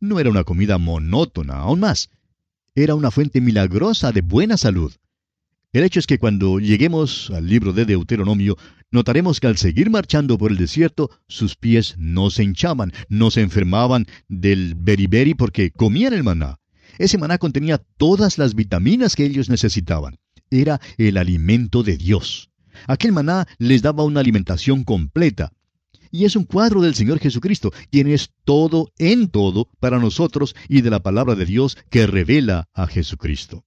No 0.00 0.18
era 0.18 0.30
una 0.30 0.44
comida 0.44 0.78
monótona, 0.78 1.54
aún 1.54 1.80
más. 1.80 2.10
Era 2.74 2.94
una 2.94 3.10
fuente 3.10 3.40
milagrosa 3.40 4.12
de 4.12 4.22
buena 4.22 4.56
salud. 4.56 4.92
El 5.72 5.84
hecho 5.84 6.00
es 6.00 6.06
que 6.06 6.18
cuando 6.18 6.58
lleguemos 6.58 7.30
al 7.30 7.46
libro 7.46 7.72
de 7.72 7.84
Deuteronomio, 7.84 8.56
notaremos 8.90 9.38
que 9.38 9.46
al 9.46 9.56
seguir 9.56 9.90
marchando 9.90 10.36
por 10.36 10.50
el 10.50 10.56
desierto, 10.56 11.10
sus 11.28 11.54
pies 11.54 11.94
no 11.96 12.30
se 12.30 12.42
hinchaban, 12.42 12.92
no 13.08 13.30
se 13.30 13.40
enfermaban 13.42 14.06
del 14.28 14.74
beriberi 14.74 15.34
porque 15.34 15.70
comían 15.70 16.12
el 16.12 16.24
maná. 16.24 16.58
Ese 16.98 17.18
maná 17.18 17.38
contenía 17.38 17.78
todas 17.98 18.36
las 18.36 18.54
vitaminas 18.54 19.14
que 19.14 19.24
ellos 19.24 19.48
necesitaban. 19.48 20.16
Era 20.50 20.80
el 20.98 21.16
alimento 21.16 21.84
de 21.84 21.96
Dios. 21.96 22.49
Aquel 22.86 23.12
maná 23.12 23.46
les 23.58 23.82
daba 23.82 24.04
una 24.04 24.20
alimentación 24.20 24.84
completa. 24.84 25.52
Y 26.10 26.24
es 26.24 26.34
un 26.34 26.44
cuadro 26.44 26.80
del 26.80 26.94
Señor 26.94 27.20
Jesucristo, 27.20 27.72
quien 27.90 28.08
es 28.08 28.30
todo 28.44 28.92
en 28.98 29.28
todo 29.28 29.68
para 29.78 29.98
nosotros 29.98 30.56
y 30.68 30.80
de 30.80 30.90
la 30.90 31.02
palabra 31.02 31.36
de 31.36 31.46
Dios 31.46 31.78
que 31.88 32.06
revela 32.06 32.68
a 32.74 32.86
Jesucristo. 32.86 33.64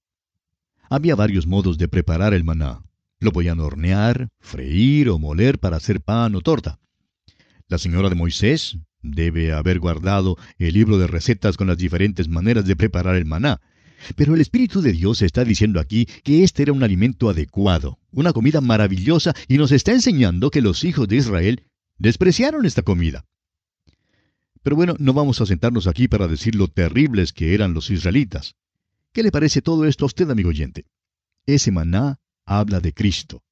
Había 0.90 1.16
varios 1.16 1.46
modos 1.46 1.78
de 1.78 1.88
preparar 1.88 2.34
el 2.34 2.44
maná. 2.44 2.82
Lo 3.18 3.32
podían 3.32 3.60
hornear, 3.60 4.28
freír 4.40 5.08
o 5.08 5.18
moler 5.18 5.58
para 5.58 5.78
hacer 5.78 6.02
pan 6.02 6.34
o 6.34 6.42
torta. 6.42 6.78
La 7.68 7.78
señora 7.78 8.10
de 8.10 8.14
Moisés 8.14 8.76
Debe 9.04 9.52
haber 9.52 9.80
guardado 9.80 10.38
el 10.56 10.72
libro 10.72 10.96
de 10.96 11.06
recetas 11.06 11.58
con 11.58 11.66
las 11.66 11.76
diferentes 11.76 12.26
maneras 12.26 12.64
de 12.64 12.74
preparar 12.74 13.16
el 13.16 13.26
maná. 13.26 13.60
Pero 14.16 14.34
el 14.34 14.40
Espíritu 14.40 14.80
de 14.80 14.92
Dios 14.92 15.22
está 15.22 15.44
diciendo 15.44 15.80
aquí 15.80 16.06
que 16.22 16.44
este 16.44 16.62
era 16.62 16.72
un 16.72 16.82
alimento 16.82 17.28
adecuado, 17.28 17.98
una 18.10 18.32
comida 18.32 18.60
maravillosa, 18.60 19.34
y 19.48 19.58
nos 19.58 19.72
está 19.72 19.92
enseñando 19.92 20.50
que 20.50 20.62
los 20.62 20.84
hijos 20.84 21.08
de 21.08 21.16
Israel 21.16 21.62
despreciaron 21.98 22.66
esta 22.66 22.82
comida. 22.82 23.24
Pero 24.62 24.76
bueno, 24.76 24.94
no 24.98 25.12
vamos 25.12 25.40
a 25.40 25.46
sentarnos 25.46 25.86
aquí 25.86 26.08
para 26.08 26.26
decir 26.26 26.54
lo 26.54 26.68
terribles 26.68 27.32
que 27.32 27.54
eran 27.54 27.74
los 27.74 27.90
israelitas. 27.90 28.54
¿Qué 29.12 29.22
le 29.22 29.30
parece 29.30 29.62
todo 29.62 29.84
esto 29.84 30.04
a 30.04 30.06
usted, 30.06 30.30
amigo 30.30 30.48
oyente? 30.48 30.86
Ese 31.46 31.70
maná 31.70 32.18
habla 32.46 32.80
de 32.80 32.92
Cristo. 32.92 33.42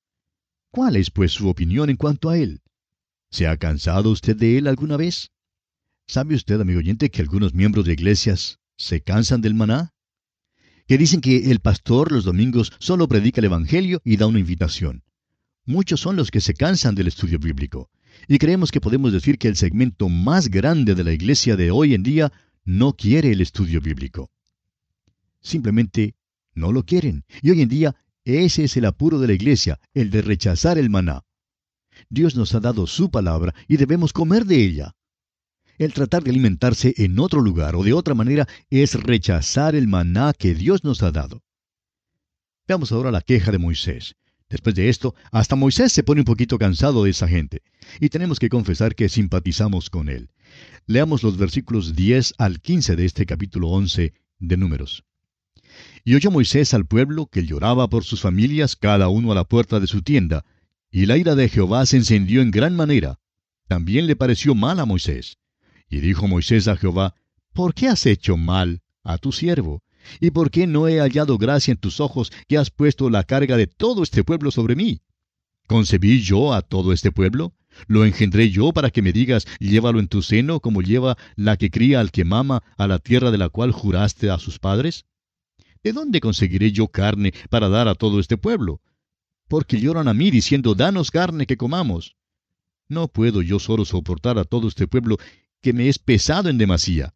¿Cuál 0.70 0.96
es, 0.96 1.10
pues, 1.10 1.32
su 1.32 1.48
opinión 1.48 1.90
en 1.90 1.96
cuanto 1.96 2.30
a 2.30 2.38
él? 2.38 2.62
¿Se 3.30 3.46
ha 3.46 3.58
cansado 3.58 4.10
usted 4.10 4.36
de 4.36 4.56
él 4.58 4.66
alguna 4.66 4.96
vez? 4.96 5.30
¿Sabe 6.06 6.34
usted, 6.34 6.60
amigo 6.60 6.78
oyente, 6.78 7.10
que 7.10 7.22
algunos 7.22 7.54
miembros 7.54 7.84
de 7.84 7.92
iglesias 7.92 8.58
se 8.76 9.02
cansan 9.02 9.42
del 9.42 9.54
maná? 9.54 9.92
Que 10.92 10.98
dicen 10.98 11.22
que 11.22 11.50
el 11.50 11.60
pastor 11.60 12.12
los 12.12 12.24
domingos 12.24 12.70
solo 12.78 13.08
predica 13.08 13.40
el 13.40 13.46
Evangelio 13.46 14.02
y 14.04 14.18
da 14.18 14.26
una 14.26 14.40
invitación. 14.40 15.02
Muchos 15.64 16.00
son 16.00 16.16
los 16.16 16.30
que 16.30 16.42
se 16.42 16.52
cansan 16.52 16.94
del 16.94 17.06
estudio 17.06 17.38
bíblico. 17.38 17.88
Y 18.28 18.36
creemos 18.36 18.70
que 18.70 18.82
podemos 18.82 19.10
decir 19.10 19.38
que 19.38 19.48
el 19.48 19.56
segmento 19.56 20.10
más 20.10 20.50
grande 20.50 20.94
de 20.94 21.02
la 21.02 21.14
iglesia 21.14 21.56
de 21.56 21.70
hoy 21.70 21.94
en 21.94 22.02
día 22.02 22.30
no 22.66 22.92
quiere 22.92 23.32
el 23.32 23.40
estudio 23.40 23.80
bíblico. 23.80 24.30
Simplemente 25.40 26.14
no 26.54 26.72
lo 26.72 26.84
quieren. 26.84 27.24
Y 27.40 27.52
hoy 27.52 27.62
en 27.62 27.70
día 27.70 27.96
Ese 28.26 28.64
es 28.64 28.76
el 28.76 28.84
apuro 28.84 29.18
de 29.18 29.28
la 29.28 29.32
iglesia, 29.32 29.80
el 29.94 30.10
de 30.10 30.20
rechazar 30.20 30.76
el 30.76 30.90
maná. 30.90 31.22
Dios 32.10 32.36
nos 32.36 32.54
ha 32.54 32.60
dado 32.60 32.86
su 32.86 33.10
palabra 33.10 33.54
y 33.66 33.78
debemos 33.78 34.12
comer 34.12 34.44
de 34.44 34.62
ella. 34.62 34.94
El 35.82 35.94
tratar 35.94 36.22
de 36.22 36.30
alimentarse 36.30 36.94
en 36.96 37.18
otro 37.18 37.40
lugar 37.40 37.74
o 37.74 37.82
de 37.82 37.92
otra 37.92 38.14
manera 38.14 38.46
es 38.70 38.94
rechazar 38.94 39.74
el 39.74 39.88
maná 39.88 40.32
que 40.32 40.54
Dios 40.54 40.84
nos 40.84 41.02
ha 41.02 41.10
dado. 41.10 41.42
Veamos 42.68 42.92
ahora 42.92 43.10
la 43.10 43.20
queja 43.20 43.50
de 43.50 43.58
Moisés. 43.58 44.14
Después 44.48 44.76
de 44.76 44.88
esto, 44.88 45.16
hasta 45.32 45.56
Moisés 45.56 45.90
se 45.90 46.04
pone 46.04 46.20
un 46.20 46.24
poquito 46.24 46.56
cansado 46.56 47.02
de 47.02 47.10
esa 47.10 47.26
gente, 47.26 47.62
y 47.98 48.10
tenemos 48.10 48.38
que 48.38 48.48
confesar 48.48 48.94
que 48.94 49.08
simpatizamos 49.08 49.90
con 49.90 50.08
él. 50.08 50.30
Leamos 50.86 51.24
los 51.24 51.36
versículos 51.36 51.96
10 51.96 52.34
al 52.38 52.60
15 52.60 52.94
de 52.94 53.04
este 53.04 53.26
capítulo 53.26 53.70
11 53.70 54.12
de 54.38 54.56
Números. 54.56 55.02
Y 56.04 56.14
oyó 56.14 56.30
Moisés 56.30 56.74
al 56.74 56.86
pueblo 56.86 57.26
que 57.26 57.44
lloraba 57.44 57.88
por 57.88 58.04
sus 58.04 58.20
familias, 58.20 58.76
cada 58.76 59.08
uno 59.08 59.32
a 59.32 59.34
la 59.34 59.48
puerta 59.48 59.80
de 59.80 59.88
su 59.88 60.02
tienda, 60.02 60.44
y 60.92 61.06
la 61.06 61.16
ira 61.16 61.34
de 61.34 61.48
Jehová 61.48 61.84
se 61.86 61.96
encendió 61.96 62.40
en 62.40 62.52
gran 62.52 62.76
manera. 62.76 63.18
También 63.66 64.06
le 64.06 64.14
pareció 64.14 64.54
mal 64.54 64.78
a 64.78 64.86
Moisés. 64.86 65.38
Y 65.92 66.00
dijo 66.00 66.26
Moisés 66.26 66.68
a 66.68 66.76
Jehová, 66.76 67.14
¿Por 67.52 67.74
qué 67.74 67.88
has 67.88 68.06
hecho 68.06 68.38
mal 68.38 68.80
a 69.04 69.18
tu 69.18 69.30
siervo? 69.30 69.82
¿Y 70.20 70.30
por 70.30 70.50
qué 70.50 70.66
no 70.66 70.88
he 70.88 71.00
hallado 71.00 71.36
gracia 71.36 71.70
en 71.70 71.76
tus 71.76 72.00
ojos 72.00 72.32
que 72.48 72.56
has 72.56 72.70
puesto 72.70 73.10
la 73.10 73.24
carga 73.24 73.58
de 73.58 73.66
todo 73.66 74.02
este 74.02 74.24
pueblo 74.24 74.50
sobre 74.50 74.74
mí? 74.74 75.02
¿Concebí 75.66 76.22
yo 76.22 76.54
a 76.54 76.62
todo 76.62 76.94
este 76.94 77.12
pueblo? 77.12 77.52
¿Lo 77.88 78.06
engendré 78.06 78.48
yo 78.48 78.72
para 78.72 78.90
que 78.90 79.02
me 79.02 79.12
digas, 79.12 79.46
llévalo 79.60 80.00
en 80.00 80.08
tu 80.08 80.22
seno 80.22 80.60
como 80.60 80.80
lleva 80.80 81.18
la 81.36 81.58
que 81.58 81.70
cría 81.70 82.00
al 82.00 82.10
que 82.10 82.24
mama 82.24 82.62
a 82.78 82.86
la 82.86 82.98
tierra 82.98 83.30
de 83.30 83.36
la 83.36 83.50
cual 83.50 83.70
juraste 83.70 84.30
a 84.30 84.38
sus 84.38 84.58
padres? 84.58 85.04
¿De 85.84 85.92
dónde 85.92 86.20
conseguiré 86.20 86.72
yo 86.72 86.88
carne 86.88 87.34
para 87.50 87.68
dar 87.68 87.86
a 87.88 87.94
todo 87.94 88.18
este 88.18 88.38
pueblo? 88.38 88.80
Porque 89.46 89.78
lloran 89.78 90.08
a 90.08 90.14
mí 90.14 90.30
diciendo, 90.30 90.74
danos 90.74 91.10
carne 91.10 91.44
que 91.44 91.58
comamos. 91.58 92.16
No 92.88 93.08
puedo 93.08 93.42
yo 93.42 93.58
solo 93.58 93.84
soportar 93.84 94.38
a 94.38 94.44
todo 94.44 94.68
este 94.68 94.86
pueblo 94.86 95.18
que 95.62 95.72
me 95.72 95.88
es 95.88 95.98
pesado 95.98 96.50
en 96.50 96.58
demasía. 96.58 97.14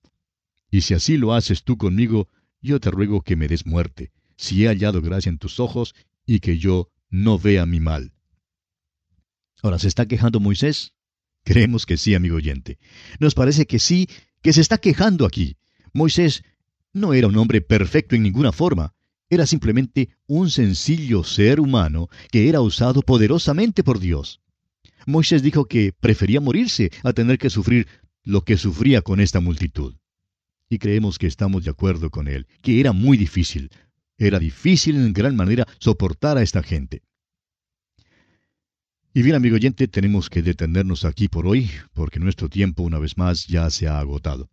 Y 0.71 0.81
si 0.83 0.95
así 0.95 1.17
lo 1.17 1.35
haces 1.35 1.65
tú 1.65 1.77
conmigo, 1.77 2.29
yo 2.63 2.81
te 2.81 2.91
ruego 2.91 3.23
que 3.23 3.37
me 3.37 3.49
des 3.49 3.67
muerte, 3.67 4.13
si 4.37 4.65
he 4.65 4.69
hallado 4.69 5.03
gracia 5.03 5.29
en 5.29 5.39
tus 5.39 5.61
ojos, 5.61 5.95
y 6.25 6.41
que 6.41 6.59
yo 6.59 6.91
no 7.11 7.39
vea 7.39 7.67
mi 7.67 7.81
mal. 7.81 8.13
Ahora, 9.63 9.79
¿se 9.79 9.89
está 9.89 10.07
quejando 10.07 10.41
Moisés? 10.41 10.95
Creemos 11.45 11.87
que 11.87 11.97
sí, 11.97 12.15
amigo 12.15 12.37
oyente. 12.37 12.79
Nos 13.21 13.35
parece 13.35 13.67
que 13.67 13.79
sí, 13.79 14.09
que 14.43 14.53
se 14.53 14.61
está 14.61 14.79
quejando 14.79 15.27
aquí. 15.27 15.57
Moisés 15.93 16.43
no 16.93 17.15
era 17.15 17.29
un 17.29 17.37
hombre 17.37 17.61
perfecto 17.61 18.17
en 18.17 18.23
ninguna 18.23 18.53
forma, 18.53 18.95
era 19.29 19.47
simplemente 19.47 20.11
un 20.27 20.51
sencillo 20.51 21.25
ser 21.25 21.61
humano 21.61 22.09
que 22.31 22.49
era 22.49 22.61
usado 22.61 23.03
poderosamente 23.03 23.83
por 23.83 23.99
Dios. 23.99 24.41
Moisés 25.07 25.43
dijo 25.43 25.67
que 25.67 25.93
prefería 25.93 26.41
morirse 26.41 26.91
a 27.03 27.13
tener 27.13 27.39
que 27.39 27.51
sufrir 27.51 27.87
lo 28.27 28.43
que 28.45 28.59
sufría 28.59 29.01
con 29.01 29.21
esta 29.21 29.41
multitud 29.41 29.95
y 30.69 30.79
creemos 30.79 31.19
que 31.19 31.27
estamos 31.27 31.65
de 31.65 31.71
acuerdo 31.71 32.11
con 32.11 32.29
él, 32.29 32.47
que 32.61 32.81
era 32.81 32.93
muy 32.93 33.17
difícil. 33.17 33.71
Era 34.19 34.39
difícil 34.39 34.97
en 34.97 35.13
gran 35.13 35.37
manera 35.37 35.67
soportar 35.79 36.39
a 36.39 36.43
esta 36.43 36.63
gente. 36.63 37.03
Y 39.15 39.23
bien, 39.23 39.37
amigo 39.37 39.57
oyente, 39.57 39.89
tenemos 39.89 40.29
que 40.29 40.43
detenernos 40.43 41.05
aquí 41.05 41.29
por 41.29 41.47
hoy, 41.47 41.71
porque 41.95 42.19
nuestro 42.19 42.49
tiempo 42.49 42.83
una 42.83 42.99
vez 42.99 43.17
más 43.17 43.47
ya 43.47 43.71
se 43.71 43.87
ha 43.87 43.99
agotado. 43.99 44.51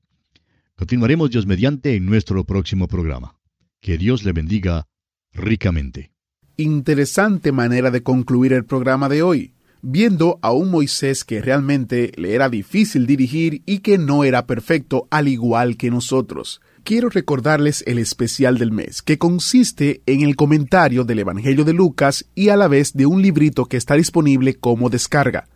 Continuaremos 0.76 1.32
Dios 1.32 1.46
mediante 1.46 1.96
en 1.96 2.06
nuestro 2.06 2.44
próximo 2.46 2.88
programa. 2.88 3.36
Que 3.82 3.98
Dios 3.98 4.24
le 4.24 4.32
bendiga 4.32 4.88
ricamente. 5.34 6.12
Interesante 6.56 7.52
manera 7.52 7.92
de 7.92 8.04
concluir 8.04 8.54
el 8.54 8.66
programa 8.66 9.10
de 9.10 9.24
hoy 9.24 9.54
viendo 9.84 10.40
a 10.42 10.54
un 10.54 10.72
Moisés 10.72 11.26
que 11.26 11.42
realmente 11.42 12.14
le 12.16 12.34
era 12.34 12.50
difícil 12.50 13.06
dirigir 13.06 13.62
y 13.66 13.80
que 13.80 13.98
no 13.98 14.24
era 14.24 14.48
perfecto 14.48 15.08
al 15.12 15.28
igual 15.28 15.76
que 15.76 15.92
nosotros. 15.92 16.62
Quiero 16.86 17.10
recordarles 17.10 17.84
el 17.86 17.98
especial 17.98 18.58
del 18.58 18.72
mes, 18.72 19.02
que 19.02 19.18
consiste 19.18 20.02
en 20.06 20.22
el 20.22 20.36
comentario 20.38 21.04
del 21.04 21.20
Evangelio 21.20 21.66
de 21.66 21.74
Lucas 21.74 22.26
y 22.34 22.50
a 22.50 22.56
la 22.56 22.70
vez 22.70 22.94
de 22.94 23.06
un 23.06 23.22
librito 23.22 23.66
que 23.66 23.78
está 23.78 23.96
disponible 23.96 24.56
como 24.56 24.90
descarga. 24.90 25.48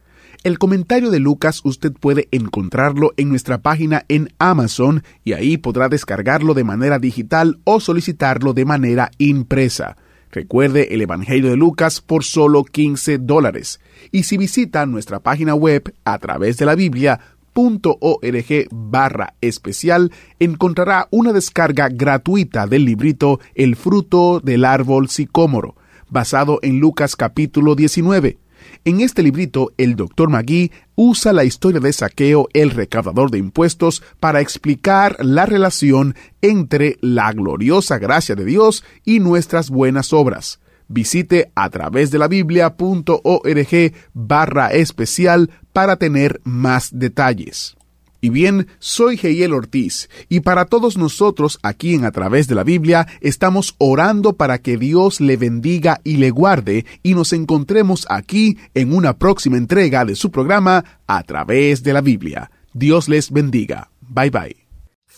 El 0.43 0.59
comentario 0.59 1.09
de 1.09 1.19
Lucas 1.19 1.61
usted 1.63 1.93
puede 1.93 2.27
encontrarlo 2.31 3.13
en 3.17 3.29
nuestra 3.29 3.61
página 3.61 4.05
en 4.07 4.29
Amazon 4.39 5.03
y 5.23 5.33
ahí 5.33 5.57
podrá 5.57 5.89
descargarlo 5.89 6.53
de 6.53 6.63
manera 6.63 6.99
digital 6.99 7.59
o 7.63 7.79
solicitarlo 7.79 8.53
de 8.53 8.65
manera 8.65 9.09
impresa. 9.17 9.97
Recuerde 10.31 10.93
el 10.93 11.01
Evangelio 11.01 11.49
de 11.49 11.57
Lucas 11.57 12.01
por 12.01 12.23
solo 12.23 12.63
15 12.63 13.17
dólares. 13.19 13.79
Y 14.11 14.23
si 14.23 14.37
visita 14.37 14.85
nuestra 14.85 15.19
página 15.19 15.55
web 15.55 15.93
a 16.03 16.17
través 16.19 16.57
de 16.57 16.65
la 16.65 16.75
Biblia, 16.75 17.19
.org 17.53 18.67
barra 18.71 19.33
especial 19.41 20.11
encontrará 20.39 21.07
una 21.09 21.33
descarga 21.33 21.89
gratuita 21.89 22.67
del 22.67 22.85
librito 22.85 23.39
El 23.55 23.75
fruto 23.75 24.39
del 24.39 24.63
árbol 24.63 25.09
sicómoro, 25.09 25.75
basado 26.09 26.59
en 26.61 26.79
Lucas 26.79 27.15
capítulo 27.15 27.73
19. 27.73 28.37
En 28.85 29.01
este 29.01 29.23
librito, 29.23 29.71
el 29.77 29.95
Dr. 29.95 30.29
Magui 30.29 30.71
usa 30.95 31.33
la 31.33 31.43
historia 31.43 31.79
de 31.79 31.93
Saqueo, 31.93 32.47
el 32.53 32.71
recaudador 32.71 33.31
de 33.31 33.37
impuestos, 33.37 34.03
para 34.19 34.41
explicar 34.41 35.15
la 35.19 35.45
relación 35.45 36.15
entre 36.41 36.97
la 37.01 37.31
gloriosa 37.31 37.97
gracia 37.97 38.35
de 38.35 38.45
Dios 38.45 38.83
y 39.05 39.19
nuestras 39.19 39.69
buenas 39.69 40.13
obras. 40.13 40.59
Visite 40.87 41.51
a 41.55 41.69
través 41.69 42.11
de 42.11 42.17
la 42.17 42.27
biblia.org 42.27 43.93
barra 44.13 44.67
especial 44.69 45.51
para 45.73 45.97
tener 45.97 46.41
más 46.43 46.89
detalles. 46.97 47.76
Y 48.19 48.29
bien, 48.29 48.67
soy 48.79 49.17
Geiel 49.17 49.53
Ortiz, 49.53 50.09
y 50.27 50.39
para 50.39 50.65
todos 50.65 50.97
nosotros 50.97 51.59
aquí 51.61 51.93
en 51.93 52.05
A 52.05 52.11
través 52.11 52.47
de 52.47 52.55
la 52.55 52.63
Biblia 52.63 53.07
estamos 53.21 53.75
orando 53.77 54.33
para 54.33 54.57
que 54.57 54.77
Dios 54.77 55.21
le 55.21 55.37
bendiga 55.37 56.01
y 56.03 56.17
le 56.17 56.31
guarde, 56.31 56.85
y 57.03 57.13
nos 57.13 57.33
encontremos 57.33 58.07
aquí 58.09 58.57
en 58.73 58.93
una 58.93 59.17
próxima 59.17 59.57
entrega 59.57 60.05
de 60.05 60.15
su 60.15 60.31
programa 60.31 60.83
A 61.05 61.23
través 61.23 61.83
de 61.83 61.93
la 61.93 62.01
Biblia. 62.01 62.51
Dios 62.73 63.07
les 63.07 63.31
bendiga. 63.31 63.91
Bye 64.01 64.29
bye. 64.29 64.67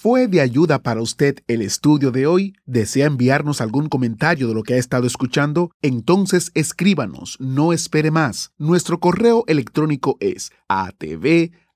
¿Fue 0.02 0.28
de 0.28 0.40
ayuda 0.40 0.80
para 0.80 1.02
usted 1.02 1.40
el 1.48 1.62
estudio 1.62 2.12
de 2.12 2.26
hoy? 2.26 2.54
¿Desea 2.66 3.06
enviarnos 3.06 3.60
algún 3.60 3.90
comentario 3.90 4.48
de 4.48 4.54
lo 4.54 4.64
que 4.64 4.76
ha 4.76 4.78
estado 4.78 5.06
escuchando? 5.06 5.72
Entonces 5.82 6.52
escríbanos, 6.54 7.36
no 7.42 7.74
espere 7.74 8.10
más. 8.10 8.54
Nuestro 8.58 9.02
correo 9.02 9.44
electrónico 9.48 10.16
es 10.22 10.54
atv 10.70 11.52